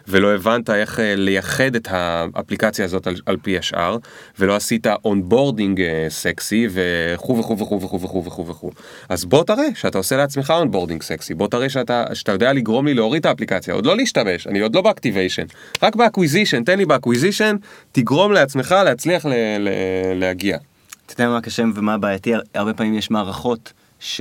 [0.09, 3.97] ולא הבנת איך אה, לייחד את האפליקציה הזאת על, על פי השאר,
[4.39, 8.71] ולא עשית onboarding אה, סקסי וכו' וכו' וכו' וכו' וכו' וכו' וכו'.
[9.09, 12.95] אז בוא תראה שאתה עושה לעצמך onboarding סקסי, בוא תראה שאתה, שאתה יודע לגרום לי
[12.95, 15.45] להוריד את האפליקציה, עוד לא להשתמש, אני עוד לא ב activation,
[15.83, 17.57] רק ב acquisition, תן לי ב acquisition,
[17.93, 19.69] תגרום לעצמך להצליח ל, ל,
[20.15, 20.59] להגיע.
[21.07, 22.33] אתה יודע מה קשה ומה בעייתי?
[22.55, 23.73] הרבה פעמים יש מערכות
[24.03, 24.21] ש...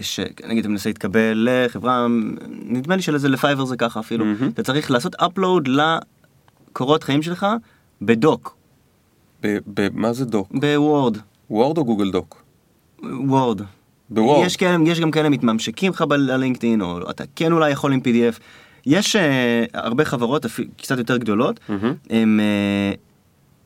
[0.00, 0.20] ש...
[0.46, 2.06] נגיד אתה מנסה להתקבל לחברה,
[2.48, 7.46] נדמה לי שלזה ל Fiverr זה ככה אפילו, אתה צריך לעשות upload לקורות חיים שלך
[8.02, 8.56] ב doc,
[9.42, 10.48] ב- ב- מה זה דוק?
[10.52, 11.18] בוורד,
[11.50, 12.42] וורד או גוגל דוק?
[13.02, 13.60] וורד.
[14.10, 14.46] בוורד.
[14.46, 18.40] יש, כאלה, יש גם כאלה מתממשקים לך בלינקדאין, או אתה כן אולי יכול עם PDF.
[18.86, 19.18] יש uh,
[19.74, 21.60] הרבה חברות, אפילו קצת יותר גדולות,
[22.10, 23.05] הם, uh,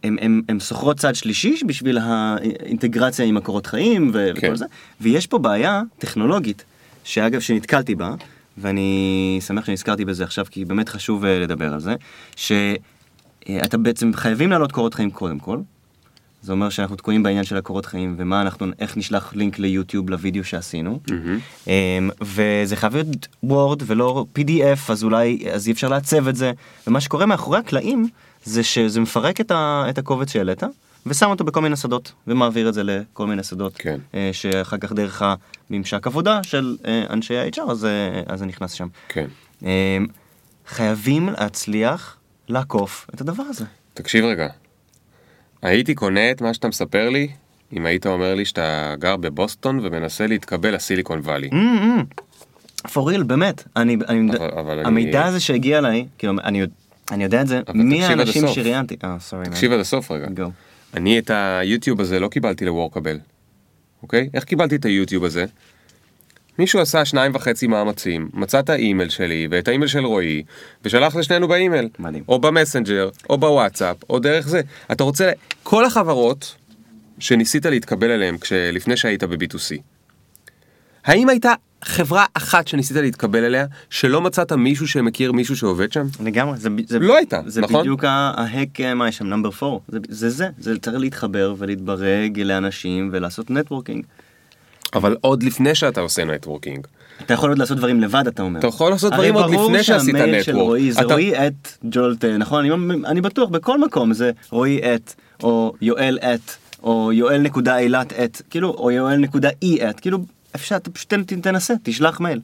[0.03, 4.47] הם, הם, הם שוכרות צד שלישי בשביל האינטגרציה עם הקורות חיים ו- כן.
[4.47, 4.65] וכל זה,
[5.01, 6.65] ויש פה בעיה טכנולוגית,
[7.05, 8.15] שאגב, שנתקלתי בה,
[8.59, 11.95] ואני שמח שנזכרתי בזה עכשיו, כי באמת חשוב uh, לדבר על זה,
[12.37, 15.59] שאתה בעצם חייבים להעלות קורות חיים קודם כל,
[16.43, 20.45] זה אומר שאנחנו תקועים בעניין של הקורות חיים ומה אנחנו, איך נשלח לינק ליוטיוב לוידאו
[20.45, 21.01] שעשינו.
[21.67, 26.53] אמ, וזה חייב להיות וורד ולא PDF אז אולי, אז אי אפשר לעצב את זה.
[26.87, 28.09] ומה שקורה מאחורי הקלעים
[28.45, 30.63] זה שזה מפרק את, ה, את הקובץ שהעלית
[31.07, 33.73] ושם אותו בכל מיני שדות ומעביר את זה לכל מיני שדות.
[33.79, 33.99] כן.
[34.15, 35.23] אה, שאחר כך דרך
[35.71, 37.91] הממשק עבודה של אה, אנשי ה-HR אז, אה,
[38.27, 38.89] אז זה נכנס שם.
[39.09, 39.27] כן.
[39.63, 40.07] אמ,
[40.69, 42.17] חייבים להצליח
[42.49, 43.65] לעקוף את הדבר הזה.
[43.95, 44.47] תקשיב רגע.
[45.63, 47.29] הייתי קונה את מה שאתה מספר לי,
[47.73, 51.49] אם היית אומר לי שאתה גר בבוסטון ומנסה להתקבל לסיליקון וואלי.
[51.49, 52.21] Mm-hmm.
[52.89, 53.65] for real, באמת.
[53.77, 56.63] אני, אני, אבל- אבל אני- המידע הזה שהגיע אליי, כאילו, אני,
[57.11, 58.49] אני יודע את זה, מי האנשים.
[58.49, 58.97] שראיינתי.
[59.05, 59.17] אה.
[59.45, 60.27] תקשיב עד הסוף רגע.
[60.27, 60.51] Go.
[60.95, 63.19] אני את היוטיוב הזה לא קיבלתי לוורקבל,
[64.03, 64.29] אוקיי?
[64.35, 65.45] איך קיבלתי את היוטיוב הזה?
[66.59, 70.43] מישהו עשה שניים וחצי מאמצים, מצא את האימייל שלי ואת האימייל של רועי,
[70.85, 71.89] ושלח לשנינו באימייל.
[71.99, 72.25] מדהים.
[72.29, 74.61] או במסנג'ר, או בוואטסאפ, או דרך זה.
[74.93, 75.33] אתה רוצה...
[75.63, 76.57] כל החברות
[77.19, 78.37] שניסית להתקבל אליהן
[78.73, 79.81] לפני שהיית ב-B2C,
[81.05, 81.53] האם הייתה
[81.85, 86.07] חברה אחת שניסית להתקבל אליה, שלא מצאת מישהו שמכיר מישהו שעובד שם?
[86.25, 87.81] לגמרי, זה, זה, לא הייתה, זה נכון?
[87.81, 90.97] בדיוק ה- ה hack, אה, מה יש שם, number 4, זה, זה זה, זה צריך
[90.99, 94.05] להתחבר ולהתברג לאנשים ולעשות networking.
[94.95, 96.87] אבל עוד לפני שאתה עושה נטוורקינג.
[97.27, 98.59] אתה יכול עוד לעשות דברים לבד, אתה אומר.
[98.59, 100.67] אתה יכול לעשות הרי דברים עוד ברור לפני שעשית שהמייל של נטוורק.
[100.69, 102.65] רועי זה אתה- רועי את ג'ולט, אה, נכון?
[102.71, 106.41] אני, אני בטוח בכל מקום זה רועי את, או יואל את,
[106.83, 110.19] או יואל נקודה אילת את, כאילו, או יואל נקודה אי את, כאילו,
[110.55, 112.41] אפשר, אתה פשוט תנסה, תשלח מייל.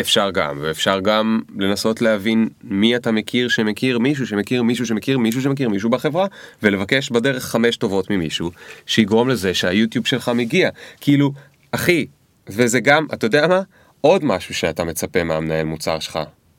[0.00, 5.42] אפשר גם, ואפשר גם לנסות להבין מי אתה מכיר שמכיר מישהו שמכיר מישהו שמכיר מישהו
[5.42, 6.26] שמכיר מישהו בחברה,
[6.62, 8.50] ולבקש בדרך חמש טובות ממישהו,
[8.86, 10.70] שיגרום לזה שהיוטיוב שלך מגיע.
[11.00, 11.32] כאילו,
[11.72, 12.06] אחי,
[12.48, 13.60] וזה גם, אתה יודע מה?
[14.00, 16.18] עוד משהו שאתה מצפה מהמנהל מוצר שלך,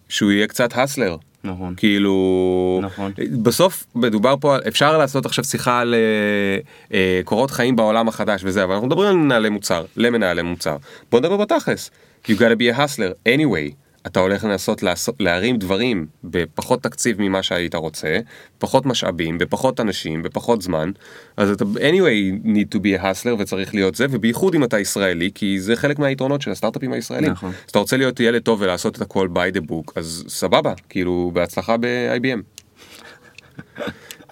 [0.09, 1.15] שהוא יהיה קצת הסלר.
[1.43, 1.73] נכון.
[1.77, 3.11] כאילו, נכון.
[3.41, 6.59] בסוף מדובר פה על, אפשר לעשות עכשיו שיחה על אה,
[6.97, 10.77] אה, קורות חיים בעולם החדש וזה, אבל אנחנו מדברים על מנהלי מוצר, למנהלי מוצר.
[11.11, 11.91] בוא נדבר בתכלס.
[12.27, 13.88] You gotta be a hustler anyway.
[14.11, 18.19] אתה הולך לנסות לעשות, להרים דברים בפחות תקציב ממה שהיית רוצה,
[18.57, 20.91] פחות משאבים, בפחות אנשים, בפחות זמן,
[21.37, 25.31] אז אתה anyway need to be a hustler וצריך להיות זה, ובייחוד אם אתה ישראלי,
[25.35, 27.31] כי זה חלק מהיתרונות של הסטארט-אפים הישראלים.
[27.31, 27.49] נכון.
[27.49, 31.31] אז אתה רוצה להיות ילד טוב ולעשות את הכל by the book, אז סבבה, כאילו
[31.33, 32.39] בהצלחה ב-IBM.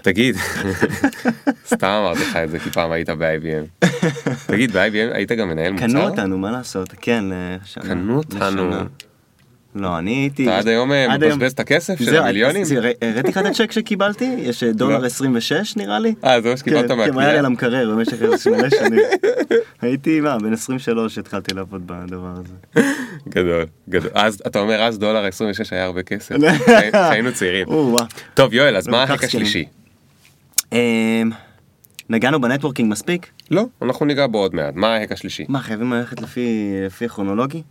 [0.01, 0.35] תגיד,
[1.73, 3.87] סתם אמרתי לך את זה כי פעם היית ב-IBM.
[4.47, 5.87] תגיד, ב-IBM היית גם מנהל מוצר?
[5.87, 6.93] קנו אותנו, מה לעשות?
[7.01, 7.23] כן,
[7.63, 7.83] לשנה.
[7.83, 8.71] קנו אותנו.
[9.79, 10.43] לא, אני הייתי...
[10.43, 12.63] אתה עד היום אה, מבזבז את הכסף של המיליונים?
[13.01, 14.35] הראיתי לך את הצ'ק שקיבלתי?
[14.37, 15.05] יש אה, דולר לא.
[15.05, 16.13] 26 נראה לי?
[16.23, 17.39] אה, זה מה שקיבלת כן, כן, היה לי מהקנייה?
[17.39, 18.99] על המקרר במשך איזה שמונה שנים.
[19.81, 22.53] הייתי, מה, בן 23 התחלתי לעבוד בדבר הזה.
[23.35, 24.11] גדול, גדול.
[24.13, 26.35] אז אתה אומר אז דולר 26 היה הרבה כסף.
[26.91, 27.67] כשהיינו צעירים.
[28.33, 29.27] טוב יואל, אז מה לא, כך זקנים.
[29.27, 29.65] השלישי?
[30.71, 31.31] אמ,
[32.09, 33.27] נגענו בנטוורקינג מספיק?
[33.51, 34.73] לא, אנחנו ניגע בו עוד מעט.
[34.75, 35.45] מה ההק השלישי?
[35.49, 37.61] מה, חייבים ללכת לפי לפי כרונולוגי?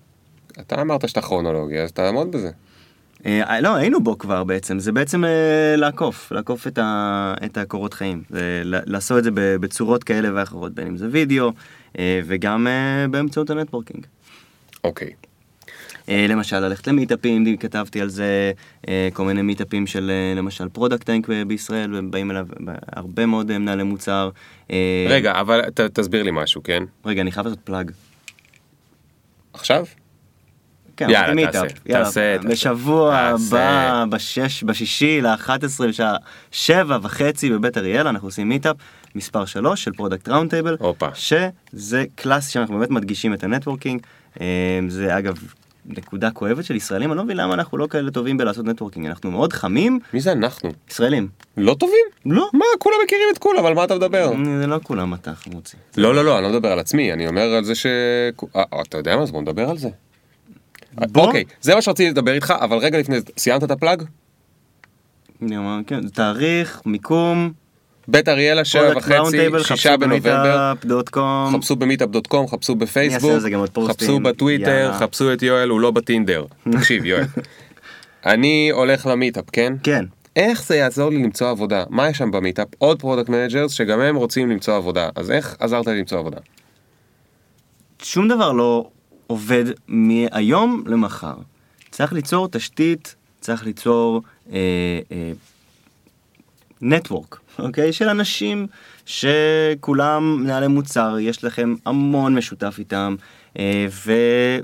[0.61, 2.51] אתה אמרת שאתה כרונולוגי, אז תעמוד בזה.
[3.27, 5.31] אה, לא, היינו בו כבר בעצם, זה בעצם אה,
[5.77, 10.75] לעקוף, לעקוף את, ה, את הקורות חיים, זה, ל- לעשות את זה בצורות כאלה ואחרות,
[10.75, 11.53] בין אם זה וידאו
[11.99, 14.07] אה, וגם אה, באמצעות ה networking.
[14.85, 15.11] אוקיי.
[16.09, 18.53] אה, למשל, ללכת למיטאפים, כתבתי על זה,
[18.89, 22.47] אה, כל מיני מיטאפים של אה, למשל ProductTank בישראל, ובאים אליו
[22.93, 24.31] הרבה מאוד אה, מנהלי מוצר.
[24.71, 26.83] אה, רגע, אבל ת- תסביר לי משהו, כן?
[27.05, 27.91] רגע, אני חייב לעשות plug.
[29.53, 29.85] עכשיו?
[30.97, 31.53] כן, יאללה, meetup.
[31.55, 32.49] תעשה, יאללה, תעשה, תעשה.
[32.49, 33.57] בשבוע תעשה.
[33.57, 36.17] הבא, בשש, בשישי, ל-11, בשעה
[36.51, 38.77] שבע וחצי בבית אריאלה, אנחנו עושים meetup
[39.15, 40.77] מספר 3 של Product Round Table.
[41.15, 44.01] שזה קלאס שאנחנו באמת מדגישים את ה networking.
[44.41, 44.47] אה,
[44.89, 45.35] זה אגב
[45.89, 49.31] נקודה כואבת של ישראלים, אני לא מבין למה אנחנו לא כאלה טובים בלעשות networking, אנחנו
[49.31, 50.71] מאוד חמים, מי זה אנחנו?
[50.91, 51.29] ישראלים.
[51.57, 52.05] לא טובים?
[52.27, 54.33] לא, מה, כולם מכירים את כולם, על מה אתה מדבר?
[54.61, 55.77] זה לא כולם אתה חמוצי.
[55.97, 57.87] לא, לא, לא, אני לא מדבר על עצמי, אני אומר על זה ש...
[58.57, 59.89] אה, אתה יודע מה, אז בוא נדבר על זה.
[60.97, 61.27] בוא.
[61.27, 64.03] אוקיי, זה מה שרציתי לדבר איתך, אבל רגע לפני זה, סיימת את ה plug?
[65.43, 67.53] אני אומר, כן, תאריך, מיקום,
[68.09, 70.73] בית אריאלה, שבע וחצי, שישה חפשו בנובמבר.
[71.53, 73.95] חפשו ב Meetup.com, חפשו בפייסבוק, על זה גם עוד פוסטים.
[73.95, 74.93] חפשו בטוויטר.
[74.99, 76.45] חפשו את יואל, הוא לא בטינדר.
[76.73, 77.25] תקשיב יואל,
[78.27, 79.73] אני הולך ל meetup, כן?
[79.83, 80.05] כן.
[80.37, 81.85] איך זה יעזור לי למצוא עבודה?
[81.91, 82.69] מה יש שם ב meetup?
[82.79, 86.39] עוד product managers שגם הם רוצים למצוא עבודה, אז איך עזרת לי למצוא עבודה?
[88.03, 88.89] שום דבר לא
[89.27, 91.35] עובד מהיום למחר.
[91.91, 94.59] צריך ליצור תשתית, צריך ליצור אה,
[95.13, 95.33] אה,
[96.81, 97.93] network, אוקיי?
[97.93, 98.67] של אנשים
[99.07, 103.15] שכולם מנהלי מוצר, יש לכם המון משותף איתם,
[103.59, 104.13] אה, ו,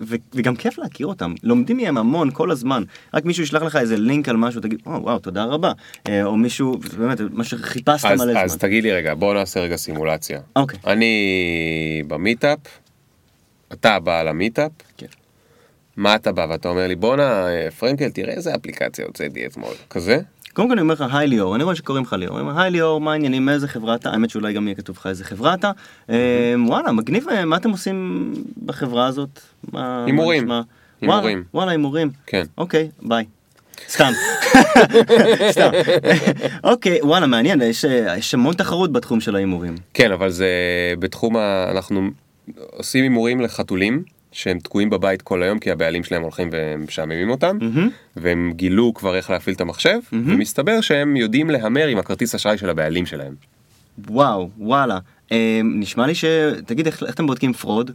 [0.07, 1.35] ו, וגם כיף להכיר אותם.
[1.43, 2.83] לומדים מהם המון כל הזמן.
[3.15, 5.73] רק מישהו ישלח לך איזה לינק על משהו, תגיד, או, וואו, תודה רבה.
[6.09, 8.59] אה, או מישהו, באמת, מה שחיפשת אז, מלא אז זמן.
[8.59, 10.41] תגיד לי רגע, בוא נעשה רגע סימולציה.
[10.57, 10.79] אוקיי.
[10.87, 12.59] אני במיטאפ,
[13.73, 15.07] אתה בא למיטאפ, כן.
[15.97, 20.21] מה אתה בא ואתה אומר לי בואנה אה, פרנקל תראה איזה אפליקציה הוצאתי אתמול, כזה?
[20.53, 22.71] קודם כל אני אומר לך היי ליאור, אני רואה שקוראים לך ליאור, אני אומר היי
[22.71, 25.71] ליאור, מה העניינים, מאיזה חברה אתה, האמת שאולי גם יהיה כתוב לך איזה חברה אתה,
[26.11, 28.33] אה, וואלה מגניב, אה, מה אתם עושים
[28.65, 29.41] בחברה הזאת?
[29.73, 30.51] הימורים.
[31.01, 31.45] הימורים.
[31.55, 32.43] וואלה, הימורים, כן.
[32.59, 33.25] אוקיי, ביי.
[33.89, 34.13] סתם.
[35.51, 35.71] סתם.
[36.65, 39.75] אוקיי, וואלה מעניין, יש אה, יש המון תחרות בתחום של ההימורים.
[39.95, 40.49] כן אבל זה
[40.99, 41.71] בתחום ה...
[41.71, 42.11] אנחנו
[42.57, 44.03] עושים הימורים לחתולים
[44.33, 47.91] שהם תקועים בבית כל היום כי הבעלים שלהם הולכים ומשעממים אותם מהמם.
[48.17, 52.71] והם גילו כבר איך להפעיל את המחשב ומסתבר שהם יודעים להמר עם הכרטיס אשראי של
[52.71, 53.35] הבעלים שלהם.
[54.09, 54.99] וואו, וואלה.
[55.33, 56.25] אה, נשמע לי ש...
[56.67, 57.91] תגיד, איך איך אתם בודקים fraud?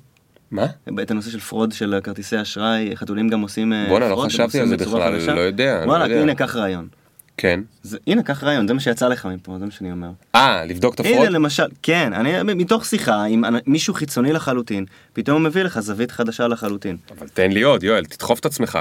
[0.52, 0.66] מה?
[1.02, 4.68] את הנושא של fraud של כרטיסי אשראי, חתולים גם עושים אה, בואנה, לא חשבתי על
[4.68, 5.18] זה בכלל.
[5.36, 6.22] לא יודע, לא וואלה, יודע.
[6.22, 6.88] הנה, קח רעיון.
[7.38, 7.60] כן.
[7.84, 10.10] זה, הנה, קח רעיון, זה מה שיצא לך מפה, זה מה שאני אומר.
[10.36, 11.16] אה, לבדוק את ה fraud?
[11.18, 16.12] הנה, למשל, כן, אני מתוך שיחה עם מישהו חיצוני לחלוטין, פתאום הוא מביא לך זווית
[16.12, 16.98] חדשה לחלוטין.
[17.18, 18.80] אבל תן לי עוד, יואל, תדחוף את עצמך.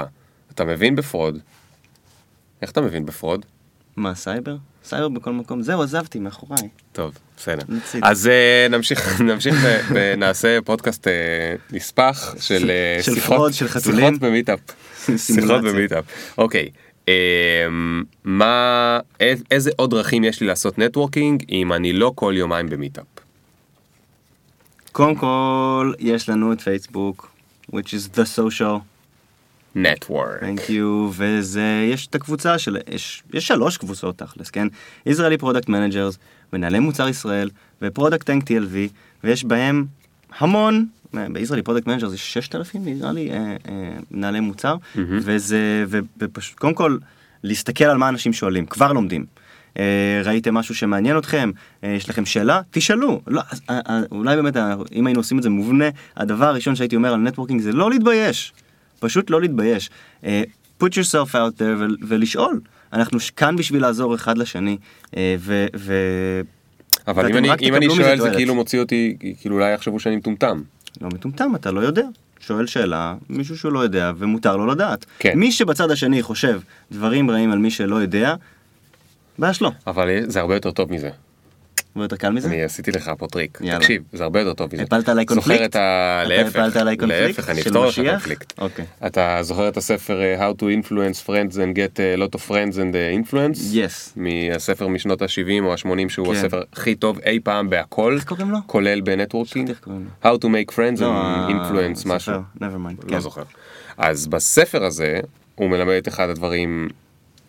[0.53, 1.39] אתה מבין ב fraud?
[2.61, 3.45] איך אתה מבין ב fraud?
[3.97, 4.55] מה, סייבר?
[4.83, 5.61] סייבר בכל מקום?
[5.61, 6.67] זהו, עזבתי, מאחוריי.
[6.91, 7.63] טוב, בסדר.
[7.69, 8.01] נציג.
[8.05, 9.55] אז אה, נמשיך, נמשיך
[9.93, 11.13] ונעשה פודקאסט אה,
[11.71, 13.99] נספח של אה, של שיחות- fraud, של חתולים.
[14.05, 14.59] שיחות במיטאפ.
[15.17, 15.63] שיחות.
[15.63, 16.05] במיטאפ.
[16.37, 16.61] אוקיי.
[16.61, 16.86] אה,
[18.23, 23.05] מה, איז- איזה עוד דרכים יש לי לעשות networking אם אני לא כל יומיים במיטאפ?
[24.91, 27.29] קודם כל, יש לנו את פייסבוק,
[27.71, 28.79] which is the social,
[29.75, 30.41] network.
[30.43, 34.67] thank you, וזה, יש את הקבוצה של, יש, יש שלוש קבוצות תכלס, כן?
[35.09, 36.17] Israeli Product Managers,
[36.53, 37.49] מנהלי מוצר ישראל,
[37.81, 38.75] ו ProductTank TLV,
[39.23, 39.85] ויש בהם
[40.39, 43.55] המון, ב Israeli Product Manager זה 6,000 נראה לי, אה, אה,
[44.11, 45.85] מנהלי מוצר, וזה,
[46.17, 46.97] ופשוט, קודם כל,
[47.43, 49.25] להסתכל על מה אנשים שואלים, כבר לומדים.
[49.79, 51.51] אה, ראיתם משהו שמעניין אתכם,
[51.83, 53.21] יש לכם שאלה, תשאלו.
[53.27, 54.57] לא, אז, אה, אולי באמת,
[54.93, 55.85] אם היינו עושים את זה מובנה,
[56.17, 58.53] הדבר הראשון שהייתי אומר על נטוורקינג זה לא להתבייש.
[58.99, 59.89] פשוט לא להתבייש.
[60.83, 62.59] put yourself out there ולשאול.
[62.93, 64.77] אנחנו כאן בשביל לעזור אחד לשני,
[65.39, 65.65] ו...
[65.75, 66.41] ו-
[67.07, 68.31] אבל אם אני, אם אני שואל זה.
[68.35, 70.61] כאילו מוציא אותי, כאילו אולי יחשבו שאני מטומטם.
[71.01, 72.05] לא מטומטם, אתה לא יודע.
[72.39, 75.05] שואל שאלה, מישהו שהוא לא יודע, ומותר לו לדעת.
[75.19, 75.39] כן.
[75.39, 76.59] מי שבצד השני חושב
[76.91, 78.35] דברים רעים על מי שלא יודע,
[79.39, 79.71] בעיה שלו.
[79.87, 81.09] אבל זה הרבה יותר טוב מזה.
[82.03, 82.47] יותר קל מזה?
[82.47, 83.57] אני עשיתי לך פה טריק.
[83.61, 83.79] יאללה.
[83.79, 84.83] תקשיב, זה הרבה יותר טוב מזה.
[84.83, 85.63] הפלת עליי קונפליקט?
[85.63, 86.23] זוכר את ה...
[86.27, 87.95] להפך, הפלת עליי קונפליקט להפך, אני אפתור לך?
[87.95, 88.53] קונפליקט.
[88.57, 88.85] אוקיי.
[89.05, 92.77] אתה זוכר את הספר אה, How to influence friends and get a lot of friends
[92.77, 93.73] and uh, influence?
[93.73, 94.15] Yes.
[94.15, 96.31] מהספר משנות ה-70 או ה-80 שהוא כן.
[96.33, 98.15] הספר הכי טוב אי פעם בהכל.
[98.15, 98.57] איך קוראים לו?
[98.65, 99.71] כולל ב networking.
[100.23, 102.33] How to make friends לא, and influence משהו.
[102.57, 103.03] never mind.
[103.03, 103.19] לא כן.
[103.19, 103.43] זוכר.
[103.97, 105.19] אז בספר הזה
[105.55, 106.89] הוא מלמד את אחד הדברים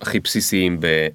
[0.00, 1.08] הכי בסיסיים ב...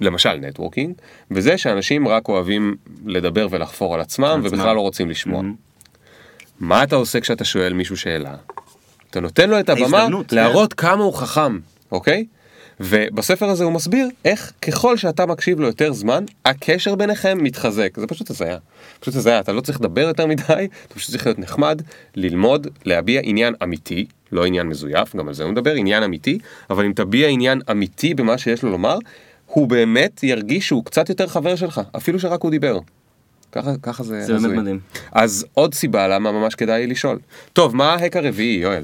[0.00, 0.94] למשל נטוורקינג,
[1.30, 2.76] וזה שאנשים רק אוהבים
[3.06, 4.40] לדבר ולחפור על עצמם.
[4.44, 5.42] ובכלל לא רוצים לשמוע.
[6.60, 8.34] מה אתה עושה כשאתה שואל מישהו שאלה?
[9.10, 10.36] אתה נותן לו את הבמה כן.
[10.36, 11.58] להראות כמה הוא חכם,
[11.92, 12.26] אוקיי?
[12.80, 17.96] ובספר הזה הוא מסביר איך ככל שאתה מקשיב לו יותר זמן, הקשר ביניכם מתחזק.
[17.96, 18.58] זה פשוט הזיה.
[19.00, 21.82] פשוט הזיה, אתה לא צריך לדבר יותר מדי, אתה פשוט צריך להיות נחמד,
[22.16, 26.38] ללמוד, להביע עניין אמיתי, לא עניין מזויף, גם על זה הוא מדבר, עניין אמיתי,
[26.70, 28.98] אבל אם תביע עניין אמיתי במה שיש לו לומר,
[29.46, 32.78] הוא באמת ירגיש שהוא קצת יותר חבר שלך, אפילו שרק הוא דיבר.
[33.52, 34.58] ככה, ככה זה זה באמת.
[34.58, 34.80] מדהים.
[35.12, 37.18] אז עוד סיבה למה ממש כדאי לשאול.
[37.52, 38.82] טוב, מה ה hack הרביעי, יואל?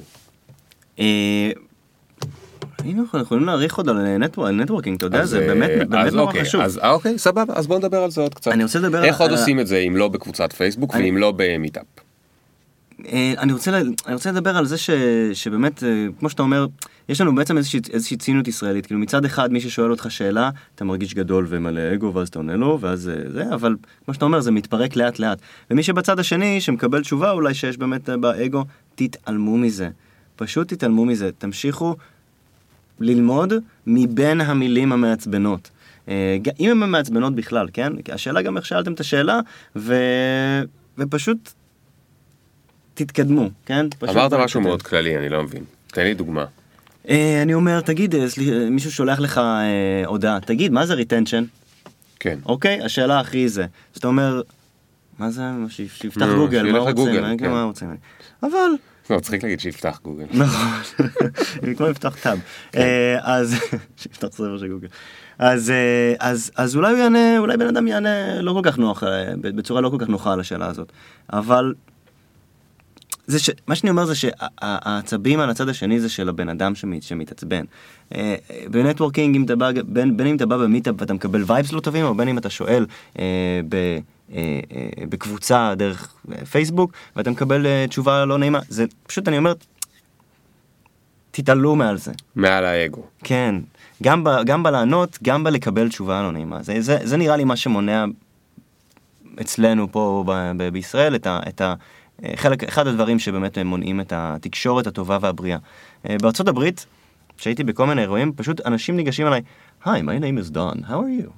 [1.00, 1.50] אה,
[2.84, 6.26] היינו יכולים להאריך עוד על networ- על networking, אתה יודע, זה אה, באמת באמת נורא
[6.26, 6.60] אוקיי, חשוב.
[6.60, 8.52] אז אה, אוקיי, סבבה, אז בוא נדבר על זה עוד קצת.
[8.52, 11.84] אני רוצה לדבר איך עוד עושים את זה אם לא בקבוצת פייסבוק ואם לא במיטאפ?
[13.06, 14.90] אה, אני רוצה, אני רוצה לדבר על זה ש,
[15.32, 16.66] שבאמת, אה, כמו שאתה אומר,
[17.08, 18.86] יש לנו בעצם איזושהי, איזושהי ציניות ישראלית.
[18.86, 22.56] כאילו מצד אחד, מי ששואל אותך שאלה, אתה מרגיש גדול ומלא אגו, ואז אתה עונה
[22.56, 25.38] לו, ואז אה, זה, אבל כמו שאתה אומר, זה מתפרק לאט לאט.
[25.70, 29.88] ומי שבצד השני, שמקבל תשובה אולי שיש באמת באגו, תתעלמו מזה.
[30.36, 31.30] פשוט תתעלמו מזה.
[31.38, 31.96] תמשיכו
[33.00, 33.52] ללמוד
[33.86, 35.70] מבין המילים המעצבנות.
[36.60, 37.92] אם הן מעצבנות בכלל, כן?
[38.12, 39.40] השאלה גם איך שאלתם את השאלה,
[39.76, 39.94] ו...
[40.98, 41.52] ופשוט
[42.94, 43.86] תתקדמו, כן?
[44.02, 44.44] אמרת תתקדמו.
[44.44, 45.64] משהו מאוד כללי, אני לא מבין.
[45.86, 46.44] תן לי דוגמה.
[47.08, 51.44] אה, אני אומר, תגיד, אה, אה, מישהו שולח לך אה, הודעה, תגיד, מה זה retention?
[52.20, 52.38] כן.
[52.46, 52.82] אוקיי?
[52.82, 53.62] השאלה הכי זה.
[53.62, 54.42] אז אתה אומר,
[55.18, 57.50] מה זה, שיפתח גוגל, מה רוצים, כן.
[57.50, 57.96] מה רוצים?
[58.42, 58.70] אבל,
[59.10, 60.24] לא, מצחיק להגיד שיפתח גוגל.
[60.32, 61.06] נכון,
[61.76, 62.38] כמו לפתוח tab.
[62.76, 63.54] אה, אז,
[64.00, 64.88] שיפתח server של גוגל.
[65.38, 65.72] אז,
[66.18, 69.02] אז, אז אולי הוא יענה, אולי בן אדם יענה לא כל כך נוח,
[69.40, 70.92] בצורה לא כל כך נוחה על השאלה הזאת.
[71.32, 71.74] אבל,
[73.26, 73.50] זה ש...
[73.66, 77.64] מה שאני אומר זה שהעצבים על הצד השני זה של הבן אדם שמת, שמתעצבן.
[78.14, 78.34] אה,
[78.70, 81.80] ב networking, אם אתה בא, בין, בין אם אתה בא במיטאפ ואתה מקבל vibes לא
[81.80, 82.86] טובים, או בין אם אתה שואל
[83.18, 88.84] אה, ב, אה, אה, בקבוצה דרך אה, פייסבוק, ואתה מקבל אה, תשובה לא נעימה, זה
[89.06, 89.52] פשוט, אני אומר,
[91.30, 92.12] תתעלו מעל זה.
[92.36, 93.02] מעל האגו.
[93.24, 93.54] כן,
[94.02, 96.62] גם, ב, גם בלענות, גם בלקבל תשובה לא נעימה.
[96.62, 98.04] זה, זה, זה נראה לי מה שמונע
[99.40, 101.40] אצלנו פה ב, ב, בישראל את ה...
[101.48, 101.74] את ה
[102.36, 105.58] חלק, אחד הדברים שבאמת מונעים את התקשורת הטובה והבריאה.
[106.08, 106.86] אה, בארצות הברית,
[107.38, 109.40] כשהייתי בכל מיני אירועים, פשוט אנשים ניגשים אליי,
[109.84, 111.30] היי, my name is Don, how are you?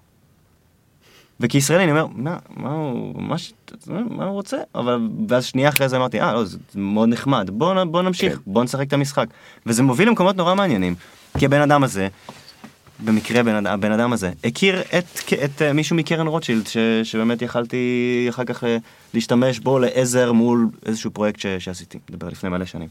[1.41, 3.53] וכישראלי אני אומר, מה, מה הוא, מה, ש-
[3.87, 4.57] מה הוא רוצה?
[4.75, 8.41] אבל, ואז שנייה אחרי זה אמרתי, אה, לא, זה מאוד נחמד, בוא, בוא נמשיך, כן.
[8.47, 9.27] בוא נשחק את המשחק.
[9.67, 10.95] וזה מוביל למקומות נורא מעניינים,
[11.39, 12.09] כי הבן אדם הזה,
[13.01, 15.05] במקרה בן, הבן אדם הזה, הכיר את,
[15.45, 17.87] את אה, מישהו מקרן רוטשילד, ש, שבאמת יכלתי
[18.29, 18.77] אחר כך אה,
[19.15, 22.89] להשתמש בו לעזר מול איזשהו פרויקט ש, שעשיתי, מדבר לפני מלא שנים.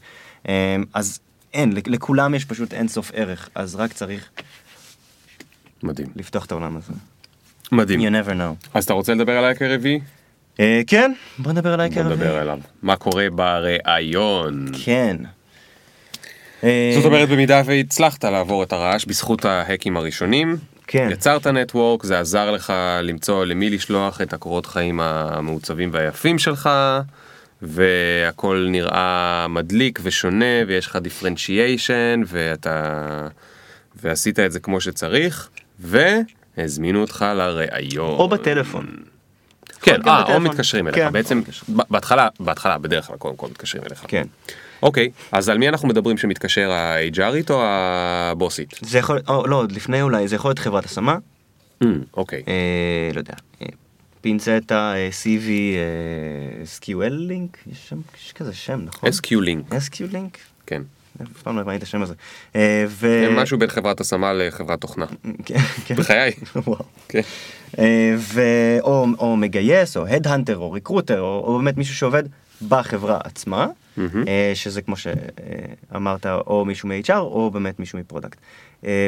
[0.49, 1.19] אה, אז
[1.53, 4.29] אין, לכ- לכולם יש פשוט אין סוף ערך, אז רק צריך
[5.83, 6.07] מדהים.
[6.15, 6.93] לפתוח את העולם הזה.
[7.71, 7.99] מדהים.
[7.99, 8.67] You never know.
[8.73, 9.99] אז אתה רוצה לדבר על ההק הרביעי?
[10.87, 12.59] כן, בוא נדבר על בוא ההיכר נדבר עליו.
[12.81, 14.65] מה קורה בראיון?
[14.85, 15.17] כן.
[16.63, 20.57] אה, זאת אומרת, במידה והצלחת לעבור את הרעש בזכות ההקים הראשונים,
[20.87, 21.09] כן.
[21.11, 26.69] יצרת נטוורק, זה עזר לך למצוא למי לשלוח את הקורות חיים המעוצבים והיפים שלך,
[27.61, 33.27] והכל נראה מדליק ושונה, ויש לך דיפרנציאשן, ואתה...
[34.03, 35.49] ועשית את זה כמו שצריך,
[35.79, 38.19] והזמינו אותך לראיון.
[38.19, 38.87] או בטלפון.
[39.81, 40.39] כן, אה, או.
[40.39, 44.05] מתקשרים אליך, כן, בעצם, בהתחלה, בהתחלה, בדרך כלל קודם כל מתקשרים אליך.
[44.07, 44.23] כן.
[44.83, 48.73] אוקיי, אז על מי אנחנו מדברים שמתקשר, ה-HRית או הבוסית?
[48.81, 51.17] זה יכול, או לא, עוד לפני אולי, זה יכול להיות חברת השמה,
[51.83, 52.43] Mm, אוקיי.
[52.47, 53.67] אה, לא יודע, אה,
[54.21, 59.09] פינצטה, אה, CV, אה, SQL לינק, יש שם, יש כזה שם, נכון?
[59.09, 60.37] SQ לינק, SQ לינק?
[60.65, 60.81] כן.
[61.21, 62.13] אף פעם לא הבנתי את השם הזה.
[62.55, 63.27] אה, ו...
[63.31, 65.05] משהו בין חברת השמה לחברת תוכנה.
[65.45, 65.95] כן, כן.
[65.95, 66.31] בחיי.
[66.67, 66.85] וואו.
[67.09, 67.21] כן.
[67.79, 68.41] אה, ו...
[68.81, 72.23] או, או מגייס, או headhunter, או recruiter, או, או באמת מישהו שעובד
[72.67, 73.67] בחברה עצמה,
[74.27, 78.39] אה, שזה כמו שאמרת, או מישהו מ-HR או באמת מישהו מ product.
[78.85, 79.07] אה,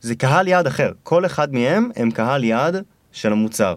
[0.00, 2.76] זה קהל יעד אחר, כל אחד מהם הם קהל יעד
[3.12, 3.74] של המוצר.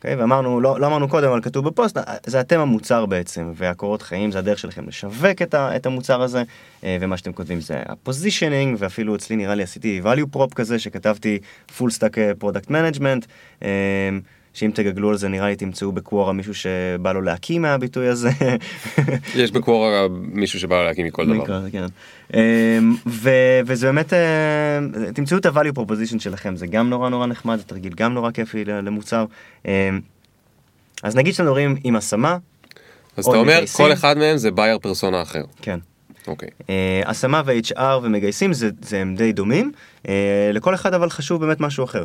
[0.00, 0.14] אוקיי?
[0.14, 4.38] ואמרנו, לא, לא אמרנו קודם, אבל כתוב בפוסט, זה אתם המוצר בעצם, והקורות חיים זה
[4.38, 6.42] הדרך שלכם לשווק את, ה, את המוצר הזה,
[6.84, 11.38] אה, ומה שאתם כותבים זה הפוזישנינג, ואפילו אצלי נראה לי עשיתי value prop כזה, שכתבתי
[11.78, 13.26] full stack אה, product management,
[13.62, 13.68] אה,
[14.54, 18.30] שאם תגגלו על זה נראה לי תמצאו בקוורה מישהו שבא לו להקים מהביטוי הזה.
[19.34, 21.34] יש בקוורה מישהו שבא להקים מכל דבר.
[21.34, 21.84] מקרא, כן.
[22.34, 24.78] אמ, ו- וזה באמת, אה,
[25.14, 28.64] תמצאו את ה-value proposition שלכם, זה גם נורא נורא נחמד, זה תרגיל גם נורא כיפי
[28.64, 29.24] למוצר.
[29.64, 29.70] אמ,
[31.02, 32.36] אז נגיד שאתם מדברים עם השמה,
[33.16, 33.86] אז אתה אומר, מגייסים.
[33.86, 35.42] כל אחד מהם זה בייר פרסונה אחר.
[35.62, 35.78] כן.
[36.26, 36.48] אוקיי.
[36.70, 39.72] אה, השמה ו-HR ומגייסים זה, זה הם די דומים,
[40.08, 42.04] אה, לכל אחד אבל חשוב באמת משהו אחר.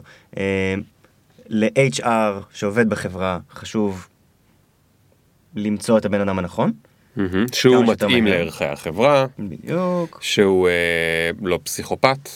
[1.50, 4.08] ל-HR שעובד בחברה חשוב
[5.56, 6.72] למצוא את הבן אדם הנכון,
[7.16, 7.46] מהמם.
[7.54, 8.28] שהוא מתאים.
[8.28, 12.30] לערכי החברה, בדיוק, שהוא אה, לא פסיכופת,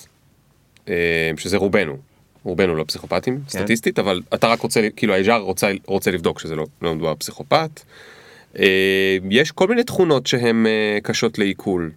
[0.90, 1.98] אה, שזה רובנו.
[2.44, 3.50] רובנו לא פסיכופטים, כן.
[3.50, 7.82] סטטיסטית, אבל אתה רק רוצה, כאילו ה-HR רוצה, רוצה לבדוק שזה לא, לא מדובר בפסיכופת.
[8.60, 11.92] אה, יש כל מיני תכונות שהן אה, קשות לעיכול.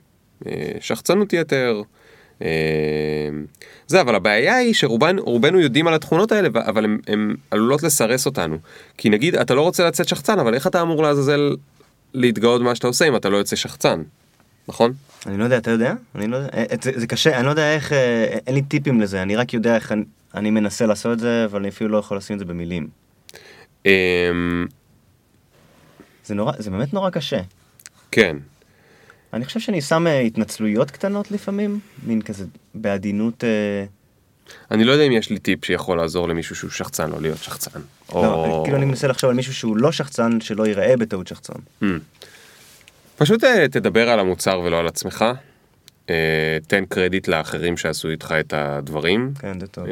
[0.47, 1.83] אה, שחצנות יתר.
[2.43, 2.49] אה,
[3.87, 8.59] זה, אבל הבעיה היא שרובנו יודעים על התכונות האלה, אבל הן עלולות לסרס אותנו.
[8.99, 11.57] כי נגיד, אתה לא רוצה לצאת שחצן, אבל איך אתה אמור לעזאזל
[12.15, 14.03] להתגאות במה שאתה עושה אם אתה לא יוצא שחצן,
[14.69, 14.93] נכון?
[15.27, 15.95] אני לא יודע, אתה יודע?
[16.15, 19.01] אני לא יודע, אה, זה, זה קשה, אני לא יודע איך, אה, אין לי טיפים
[19.01, 21.99] לזה, אני רק יודע איך אני, אני מנסה לעשות את זה, אבל אני אפילו לא
[21.99, 22.89] יכול לשים את זה במילים.
[23.87, 24.67] אמ,
[26.25, 27.41] זה נורא, זה באמת נורא קשה.
[28.11, 28.37] כן.
[29.33, 33.85] אני חושב שאני שם אה, התנצלויות קטנות לפעמים, מין כזה בעדינות, אה,
[34.71, 37.81] אני לא יודע אם יש לי טיפ שיכול לעזור למישהו שהוא שחצן לא להיות שחצן.
[38.15, 41.53] לא, כאילו אני מנסה לחשוב על מישהו שהוא לא שחצן, שלא ייראה בטעות שחצן.
[41.83, 41.87] Hmm.
[43.17, 45.25] פשוט אה, תדבר על המוצר ולא על עצמך.
[46.11, 49.33] אה, תן קרדיט לאחרים שעשו איתך את הדברים.
[49.39, 49.85] כן, זה טוב.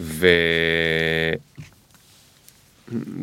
[0.00, 0.26] ו...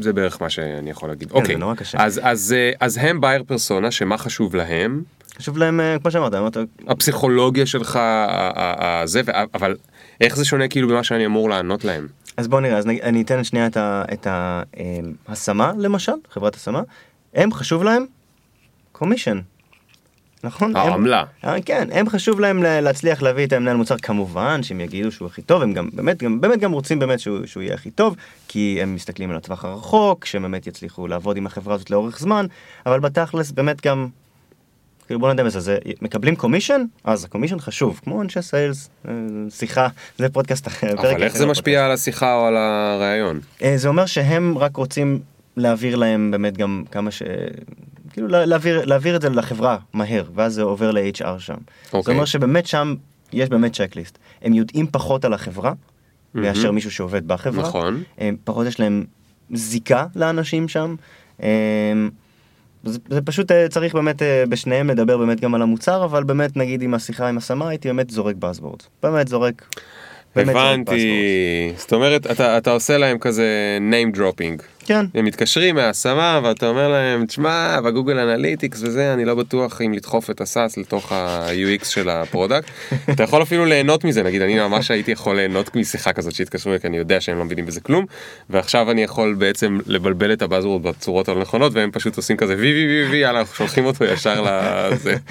[0.01, 1.28] זה בערך מה שאני יכול להגיד.
[1.28, 1.97] כן, זה אוקיי, נורא קשה.
[2.05, 5.03] אז, אז, אה, אז הם בייר פרסונה, שמה חשוב להם?
[5.38, 6.57] חשוב להם, אה, כמו שאמרת, אמרת,
[6.88, 7.99] הפסיכולוגיה שלך,
[9.05, 9.22] זה,
[9.53, 9.76] אבל
[10.22, 12.07] איך זה שונה כאילו במה שאני אמור לענות להם?
[12.38, 13.68] אז בוא נראה, אז נגיד- אני אתן שנייה
[14.14, 14.28] את
[15.28, 16.82] ההשמה למשל, חברת השמה,
[17.34, 18.05] הם חשוב להם
[18.91, 19.39] קומישן.
[20.44, 20.70] נכון?
[20.70, 21.24] הם- העמלה.
[21.46, 25.26] אה, כן, הם חשוב להם לה- להצליח להביא את המנהל מוצר כמובן שהם יגידו שהוא
[25.26, 28.16] הכי טוב, הם גם באמת גם, באמת גם רוצים באמת שהוא, שהוא יהיה הכי טוב,
[28.48, 32.46] כי הם מסתכלים על הטווח הרחוק, שהם באמת יצליחו לעבוד עם החברה הזאת לאורך זמן,
[32.86, 34.08] אבל בתכלס באמת גם,
[35.08, 39.14] כאילו בוא נדע בזה, זה, מקבלים קומישן, אז הקומישן חשוב, כמו אנשי סיילס, אה,
[39.50, 39.88] שיחה,
[40.18, 40.94] זה פודקאסט אחר.
[41.00, 41.46] אבל איך זה.
[41.46, 43.39] משפיע על השיחה או על הראיון?
[43.64, 45.20] אה, זה אומר שהם רק רוצים
[45.58, 47.22] להעביר להם באמת גם כמה ש...
[48.14, 51.53] כאילו לה- להעביר, להעביר את זה לחברה מהר, ואז זה עובר ל-HR שם.
[51.91, 52.14] זה אוקיי.
[52.14, 52.95] אומר שבאמת שם
[53.34, 54.18] יש באמת צ'קליסט.
[54.41, 55.74] הם יודעים פחות על החברה,
[56.36, 57.68] מאשר מישהו שעובד בחברה.
[57.68, 58.03] נכון.
[58.18, 59.05] הם, פחות יש להם
[59.53, 60.95] זיקה לאנשים שם.
[61.39, 62.09] הם,
[62.84, 66.57] זה, זה פשוט אה, צריך באמת אה, בשניהם לדבר באמת גם על המוצר, אבל באמת
[66.57, 68.80] נגיד עם השיחה עם השמה הייתי באמת זורק buzzword.
[69.03, 69.76] באמת זורק.
[70.36, 71.73] הבנתי.
[71.77, 74.63] זאת אומרת, אתה, אתה עושה להם כזה name dropping.
[74.86, 75.05] כן.
[75.15, 80.29] הם מתקשרים מההשמה ואתה אומר להם, תשמע, בגוגל אנליטיקס וזה, אני לא בטוח אם לדחוף
[80.29, 82.70] את ה SaaS לתוך ה-UX של ה product.
[83.11, 86.79] אתה יכול אפילו ליהנות מזה, נגיד, אני ממש הייתי יכול ליהנות משיחה כזאת שהתקשרו אליי,
[86.79, 88.05] כי אני יודע שהם לא מבינים בזה כלום,
[88.49, 92.73] ועכשיו אני יכול בעצם לבלבל את הבאזוורד בצורות הלא נכונות, והם פשוט עושים כזה וי
[92.73, 95.15] וי וי וי, יאללה, אנחנו שולחים אותו ישר לזה.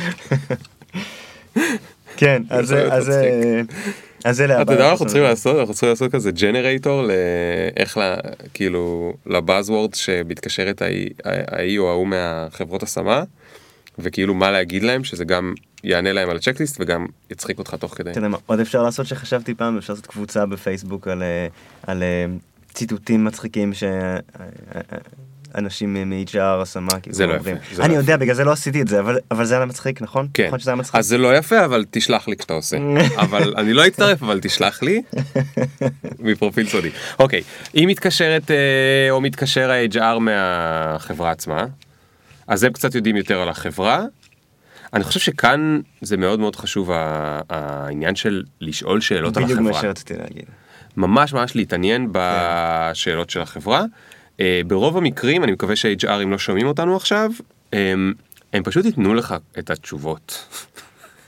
[2.17, 3.67] כן, אז להיות
[4.25, 5.59] אז אלה אתה יודע מה אנחנו צריכים לעשות?
[5.59, 8.15] אנחנו צריכים לעשות כזה ג'נרייטור לאיך ל...
[8.55, 13.23] כאילו לבאזוורד שמתקשרת ההיא- ההיא או ההוא מהחברות השמה
[13.99, 15.55] וכאילו מה להגיד להם שזה גם
[15.85, 18.11] יענה להם על הצ'קליסט וגם יצחיק אותך תוך כדי.
[18.11, 21.47] אתה יודע מה עוד אפשר לעשות שחשבתי פעם אפשר לעשות קבוצה בפייסבוק על אה,
[21.87, 22.27] על אה,
[22.75, 23.73] ציטוטים מצחיקים
[25.55, 27.57] שאנשים מ-HR השמה כאילו זה לא אומרים.
[27.57, 29.67] יפה, זה אני לא יודע בגלל זה לא עשיתי את זה אבל אבל זה היה
[29.67, 30.29] מצחיק נכון?
[30.35, 30.95] כן, נכון שזה היה מצחיק?
[30.95, 32.77] אז זה לא יפה אבל תשלח לי כשאתה עושה,
[33.25, 35.03] אבל אני לא אצטרף אבל תשלח לי
[36.19, 36.91] מפרופיל סודי.
[37.19, 37.43] אוקיי,
[37.75, 38.57] אם מתקשרת אה,
[39.11, 41.67] או מתקשר ה-HR מהחברה עצמה,
[42.47, 44.05] אז הם קצת יודעים יותר על החברה.
[44.93, 46.91] אני חושב שכאן זה מאוד מאוד חשוב
[47.51, 49.83] העניין של לשאול שאלות על בדיוק מה החברה.
[49.83, 50.45] שרציתי להגיד.
[50.97, 53.85] ממש ממש להתעניין בשאלות של החברה.
[54.43, 57.31] אה, ברוב המקרים, אני מקווה שה-HRים לא שומעים אותנו עכשיו,
[57.73, 58.15] הם,
[58.53, 60.47] הם פשוט ייתנו לך את התשובות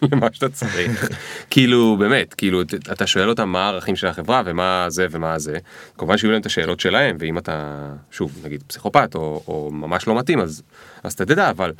[0.13, 1.09] למה שאתה צריך.
[1.51, 2.63] כאילו, באמת, כאילו,
[2.93, 5.59] אתה שואל אותם מה הערכים של החברה ומה זה ומה זה.
[5.99, 10.19] כמובן שיהיו להם את השאלות שלהם, ואם אתה, שוב, נגיד פסיכופת או, או ממש לא
[10.19, 10.63] מתאים, אז,
[11.03, 11.73] אז אתה תדע, אבל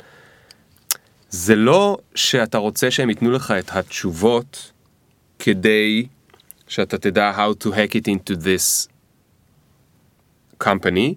[1.29, 4.71] זה לא שאתה רוצה שהם ייתנו לך את התשובות
[5.39, 6.07] כדי
[6.67, 8.87] שאתה תדע how to hack it into this
[10.63, 11.13] company,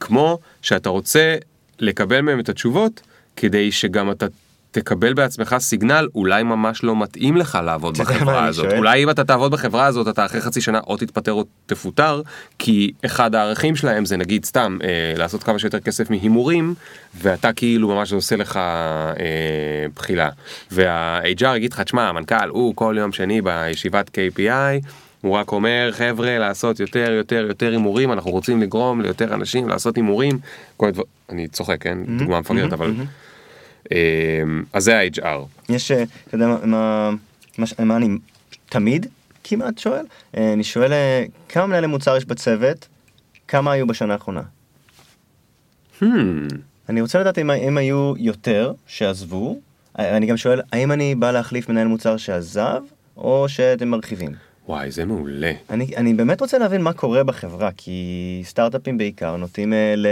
[0.00, 1.36] כמו שאתה רוצה
[1.78, 3.00] לקבל מהם את התשובות
[3.36, 4.26] כדי שגם אתה
[4.70, 8.64] תקבל בעצמך סיגנל אולי ממש לא מתאים לך לעבוד בחברה הזאת.
[8.64, 8.78] שואל?
[8.78, 12.22] אולי אם אתה תעבוד בחברה הזאת אתה אחרי חצי שנה או תתפטר או תפוטר
[12.58, 16.74] כי אחד הערכים שלהם זה נגיד סתם אה, לעשות כמה שיותר כסף מהימורים
[17.14, 20.30] ואתה כאילו ממש עושה לך אה, בחילה.
[20.70, 24.86] וה-HR יגיד לך תשמע המנכ"ל הוא כל יום שני בישיבת KPI
[25.20, 29.96] הוא רק אומר חבר'ה לעשות יותר יותר יותר הימורים אנחנו רוצים לגרום ליותר אנשים לעשות
[29.96, 30.38] הימורים.
[30.76, 31.02] כל הדבר...
[31.30, 32.94] אני צוחק כן דוגמה מפגרת אבל.
[33.92, 34.42] אה,
[34.72, 35.22] אז זה ה-HR.
[35.68, 37.10] יש, אה, אתה יודע מה,
[37.58, 38.08] מה, מה, אני
[38.68, 39.06] תמיד
[39.44, 40.04] כמעט שואל?
[40.36, 42.88] אה, אני שואל אה, כמה מנהלי מוצר יש בצוות,
[43.48, 44.42] כמה היו בשנה האחרונה?
[46.00, 46.04] Hmm.
[46.88, 49.58] אני רוצה לדעת אם, אם היו יותר שעזבו,
[49.98, 52.80] אני גם שואל, האם אני בא להחליף מנהל מוצר שעזב,
[53.16, 54.47] או שאתם מרחיבים?
[54.68, 55.52] וואי זה מעולה.
[55.70, 60.06] אני, אני באמת רוצה להבין מה קורה בחברה, כי סטארט-אפים בעיקר נוטים אה, ל,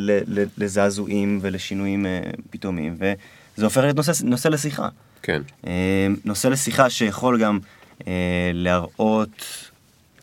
[0.00, 4.88] ל, ל, לזעזועים ולשינויים אה, פתאומיים, וזה הופך להיות נושא, נושא לשיחה.
[5.22, 5.42] כן.
[5.66, 7.58] אה, נושא לשיחה שיכול גם
[8.06, 9.44] אה, להראות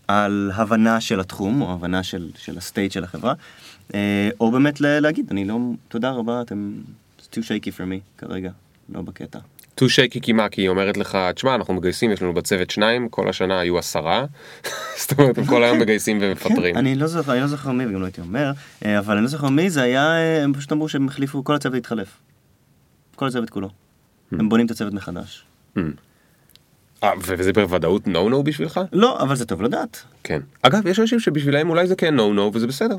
[0.07, 3.34] על הבנה של התחום, או הבנה של, של ה state של החברה,
[3.93, 5.57] אה, או באמת להגיד, אני לא,
[5.88, 6.73] תודה רבה, אתם
[7.19, 8.51] it's too shaky for me כרגע,
[8.89, 9.39] לא בקטע.
[9.82, 13.29] too shaky קימה כי היא אומרת לך תשמע אנחנו מגייסים יש לנו בצוות שניים כל
[13.29, 14.25] השנה היו עשרה.
[14.99, 16.77] זאת אומרת הם כל היום מגייסים ומפטרים.
[16.77, 18.51] אני לא זוכר, אני לא זוכר מי, וגם לא הייתי אומר,
[18.86, 21.55] אה, אבל אני לא זוכר מי, זה היה, אה, הם פשוט אמרו שהם החליפו, כל
[21.55, 22.17] הצוות התחלף.
[23.15, 23.69] כל הצוות כולו.
[24.32, 25.45] הם בונים את הצוות מחדש.
[27.03, 28.79] אה, וזה בוודאות נו נו בשבילך?
[28.93, 30.03] לא, אבל זה טוב לדעת.
[30.23, 30.39] כן.
[30.61, 32.97] אגב יש אנשים שבשבילם אולי זה כן נו נו וזה בסדר.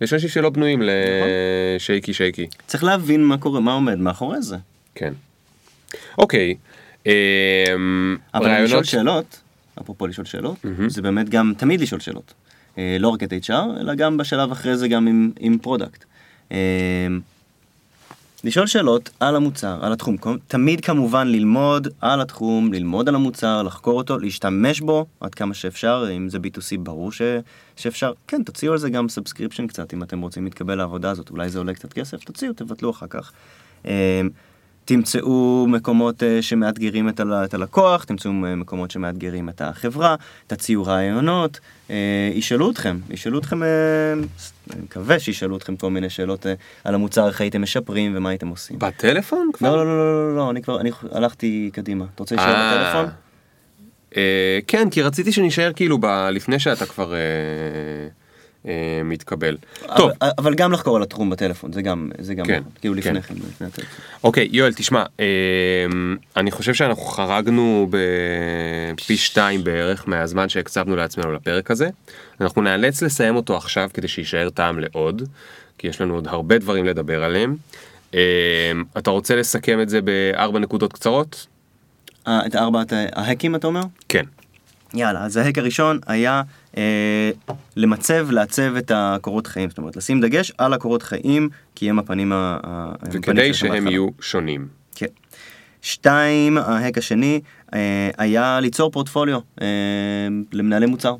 [0.00, 2.46] יש אנשים שלא בנויים ל shaky shaky.
[2.66, 4.56] צריך להבין מה קורה, מה עומד מאחורי זה.
[4.94, 5.12] כן.
[6.18, 6.54] אוקיי.
[7.06, 9.40] אמ, אבל לשאול שאלות,
[9.80, 10.56] אפרופו לשאול שאלות,
[10.88, 12.34] זה באמת גם תמיד לשאול שאלות.
[12.78, 16.04] אה, לא רק את HR, אלא גם בשלב אחרי זה גם עם, עם product.
[16.52, 16.58] אה,
[18.44, 20.16] לשאול שאלות על המוצר, על התחום,
[20.48, 26.06] תמיד כמובן ללמוד על התחום, ללמוד על המוצר, לחקור אותו, להשתמש בו עד כמה שאפשר,
[26.16, 27.22] אם זה B2C ברור ש,
[27.76, 31.48] שאפשר, כן, תוציאו על זה גם subscription קצת, אם אתם רוצים להתקבל לעבודה הזאת, אולי
[31.48, 33.32] זה עולה קצת כסף, תוציאו, תבטלו אחר כך.
[34.84, 37.32] תמצאו מקומות אה, שמאתגרים את, הל...
[37.32, 40.16] את הלקוח, תמצאו אה, מקומות שמאתגרים את החברה,
[40.46, 41.60] תציעו רעיונות,
[41.90, 46.46] אה, ישאלו אתכם, ישאלו אתכם, אני מקווה שישאלו אתכם כל מיני שאלות
[46.84, 48.78] על המוצר, איך הייתם משפרים ומה הייתם עושים.
[48.78, 49.76] בטלפון כבר?
[49.76, 52.04] לא, לא, לא, לא, לא, לא, אני כבר, אני הלכתי קדימה.
[52.14, 52.52] אתה רוצה להישאר.
[52.52, 53.14] בטלפון?
[54.66, 55.98] כן, כי רציתי שנישאר כאילו.
[56.32, 57.14] לפני שאתה כבר
[58.68, 59.56] אה, מתקבל.
[59.96, 62.98] טוב, אבל, אבל גם לחקור על התחום בטלפון, זה גם, זה גם, כן, כאילו כן.
[63.16, 63.34] לפני כן,
[63.64, 63.84] הטלפון.
[64.24, 65.26] אוקיי, יואל, תשמע, אה,
[66.36, 71.88] אני חושב שאנחנו חרגנו בפי שתיים בערך מהזמן שהקצבנו לעצמנו לפרק הזה.
[72.40, 75.22] אנחנו נאלץ לסיים אותו עכשיו כדי שיישאר טעם לעוד,
[75.78, 77.56] כי יש לנו עוד הרבה דברים לדבר עליהם.
[78.14, 78.20] אה,
[78.98, 81.46] אתה רוצה לסכם את זה בארבע נקודות קצרות?
[82.28, 83.82] את ארבעת ההקים אתה אומר?
[84.08, 84.24] כן.
[84.94, 86.42] יאללה, אז ההק הראשון היה
[86.76, 87.30] אה,
[87.76, 92.32] למצב, לעצב את הקורות חיים, זאת אומרת, לשים דגש על הקורות חיים, כי הם הפנים
[92.32, 92.58] ה...
[93.12, 93.86] וכדי שהם.
[93.86, 94.68] יהיו שונים.
[94.94, 95.06] כן.
[95.82, 97.40] שתיים, ההק השני
[97.74, 99.66] אה, היה ליצור פורטפוליו אה,
[100.52, 101.14] למנהלי מוצר.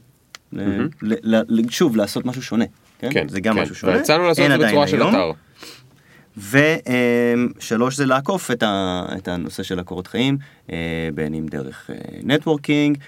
[0.52, 0.88] ל- מהמם.
[1.02, 2.64] ל- ל- שוב, לעשות משהו שונה.
[2.98, 3.08] כן?
[3.12, 3.62] כן, זה גם כן.
[3.62, 3.92] משהו שונה.
[3.92, 5.02] והצענו לעשות את זה בצורה של.
[5.02, 5.30] אתר.
[6.36, 10.38] ושלוש זה לעקוף את, ה, את הנושא של הקורות חיים,
[10.72, 11.90] אה, בין אם דרך
[12.22, 12.98] networking,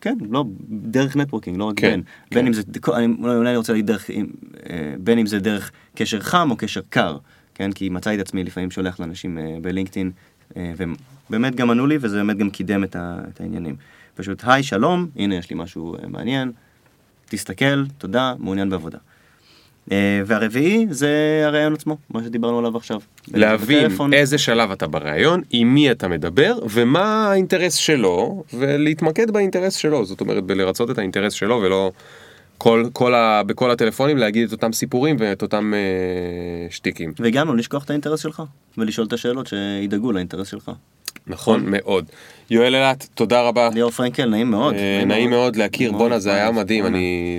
[0.00, 2.36] כן, לא, דרך networking, לא רק כן, בין, כן.
[2.36, 2.62] בין אם זה,
[2.94, 6.80] אני, אולי אני רוצה להגיד דרך, אה, בין אם זה דרך קשר חם או קשר
[6.88, 7.18] קר,
[7.54, 10.10] כן, כי מצאתי את עצמי לפעמים שולח לאנשים אה, בלינקדאין,
[10.56, 10.94] אה, והם
[11.30, 13.76] באמת גם ענו לי, וזה באמת גם קידם את, ה, את העניינים.
[14.14, 16.52] פשוט, היי, שלום, הנה יש לי משהו אה, מעניין,
[17.28, 18.98] תסתכל, תודה, מעוניין בעבודה.
[19.92, 23.00] אה, והרביעי זה הרעיון עצמו, מה שדיברנו עליו עכשיו.
[23.34, 24.14] להבין בטלפון.
[24.14, 30.20] איזה שלב אתה בריאיון, עם מי אתה מדבר, ומה האינטרס שלו, ולהתמקד באינטרס שלו, זאת
[30.20, 31.92] אומרת בלרצות את האינטרס שלו ולא
[32.58, 37.12] כל, כל ה, בכל הטלפונים להגיד את אותם סיפורים ואת אותם אה, שטיקים.
[37.18, 38.42] וגם לא לשכוח את האינטרס שלך,
[38.78, 40.70] ולשאול את השאלות שידאגו לאינטרס שלך.
[41.26, 42.04] נכון מאוד.
[42.50, 43.68] יואל אילת, תודה רבה.
[43.74, 44.74] ליאור פרנקל, נעים מאוד.
[44.74, 46.50] אה, נעים מאוד להכיר, בואנה זה היה.
[46.50, 46.86] מדהים.
[46.86, 47.38] אני...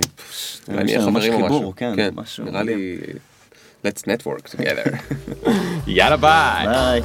[0.68, 1.72] לנו ממש חברים או משהו.
[1.76, 2.62] כן, משהו נראה.
[2.62, 2.98] לי...
[3.86, 4.96] let's network together.
[5.86, 7.02] יאללה ביי.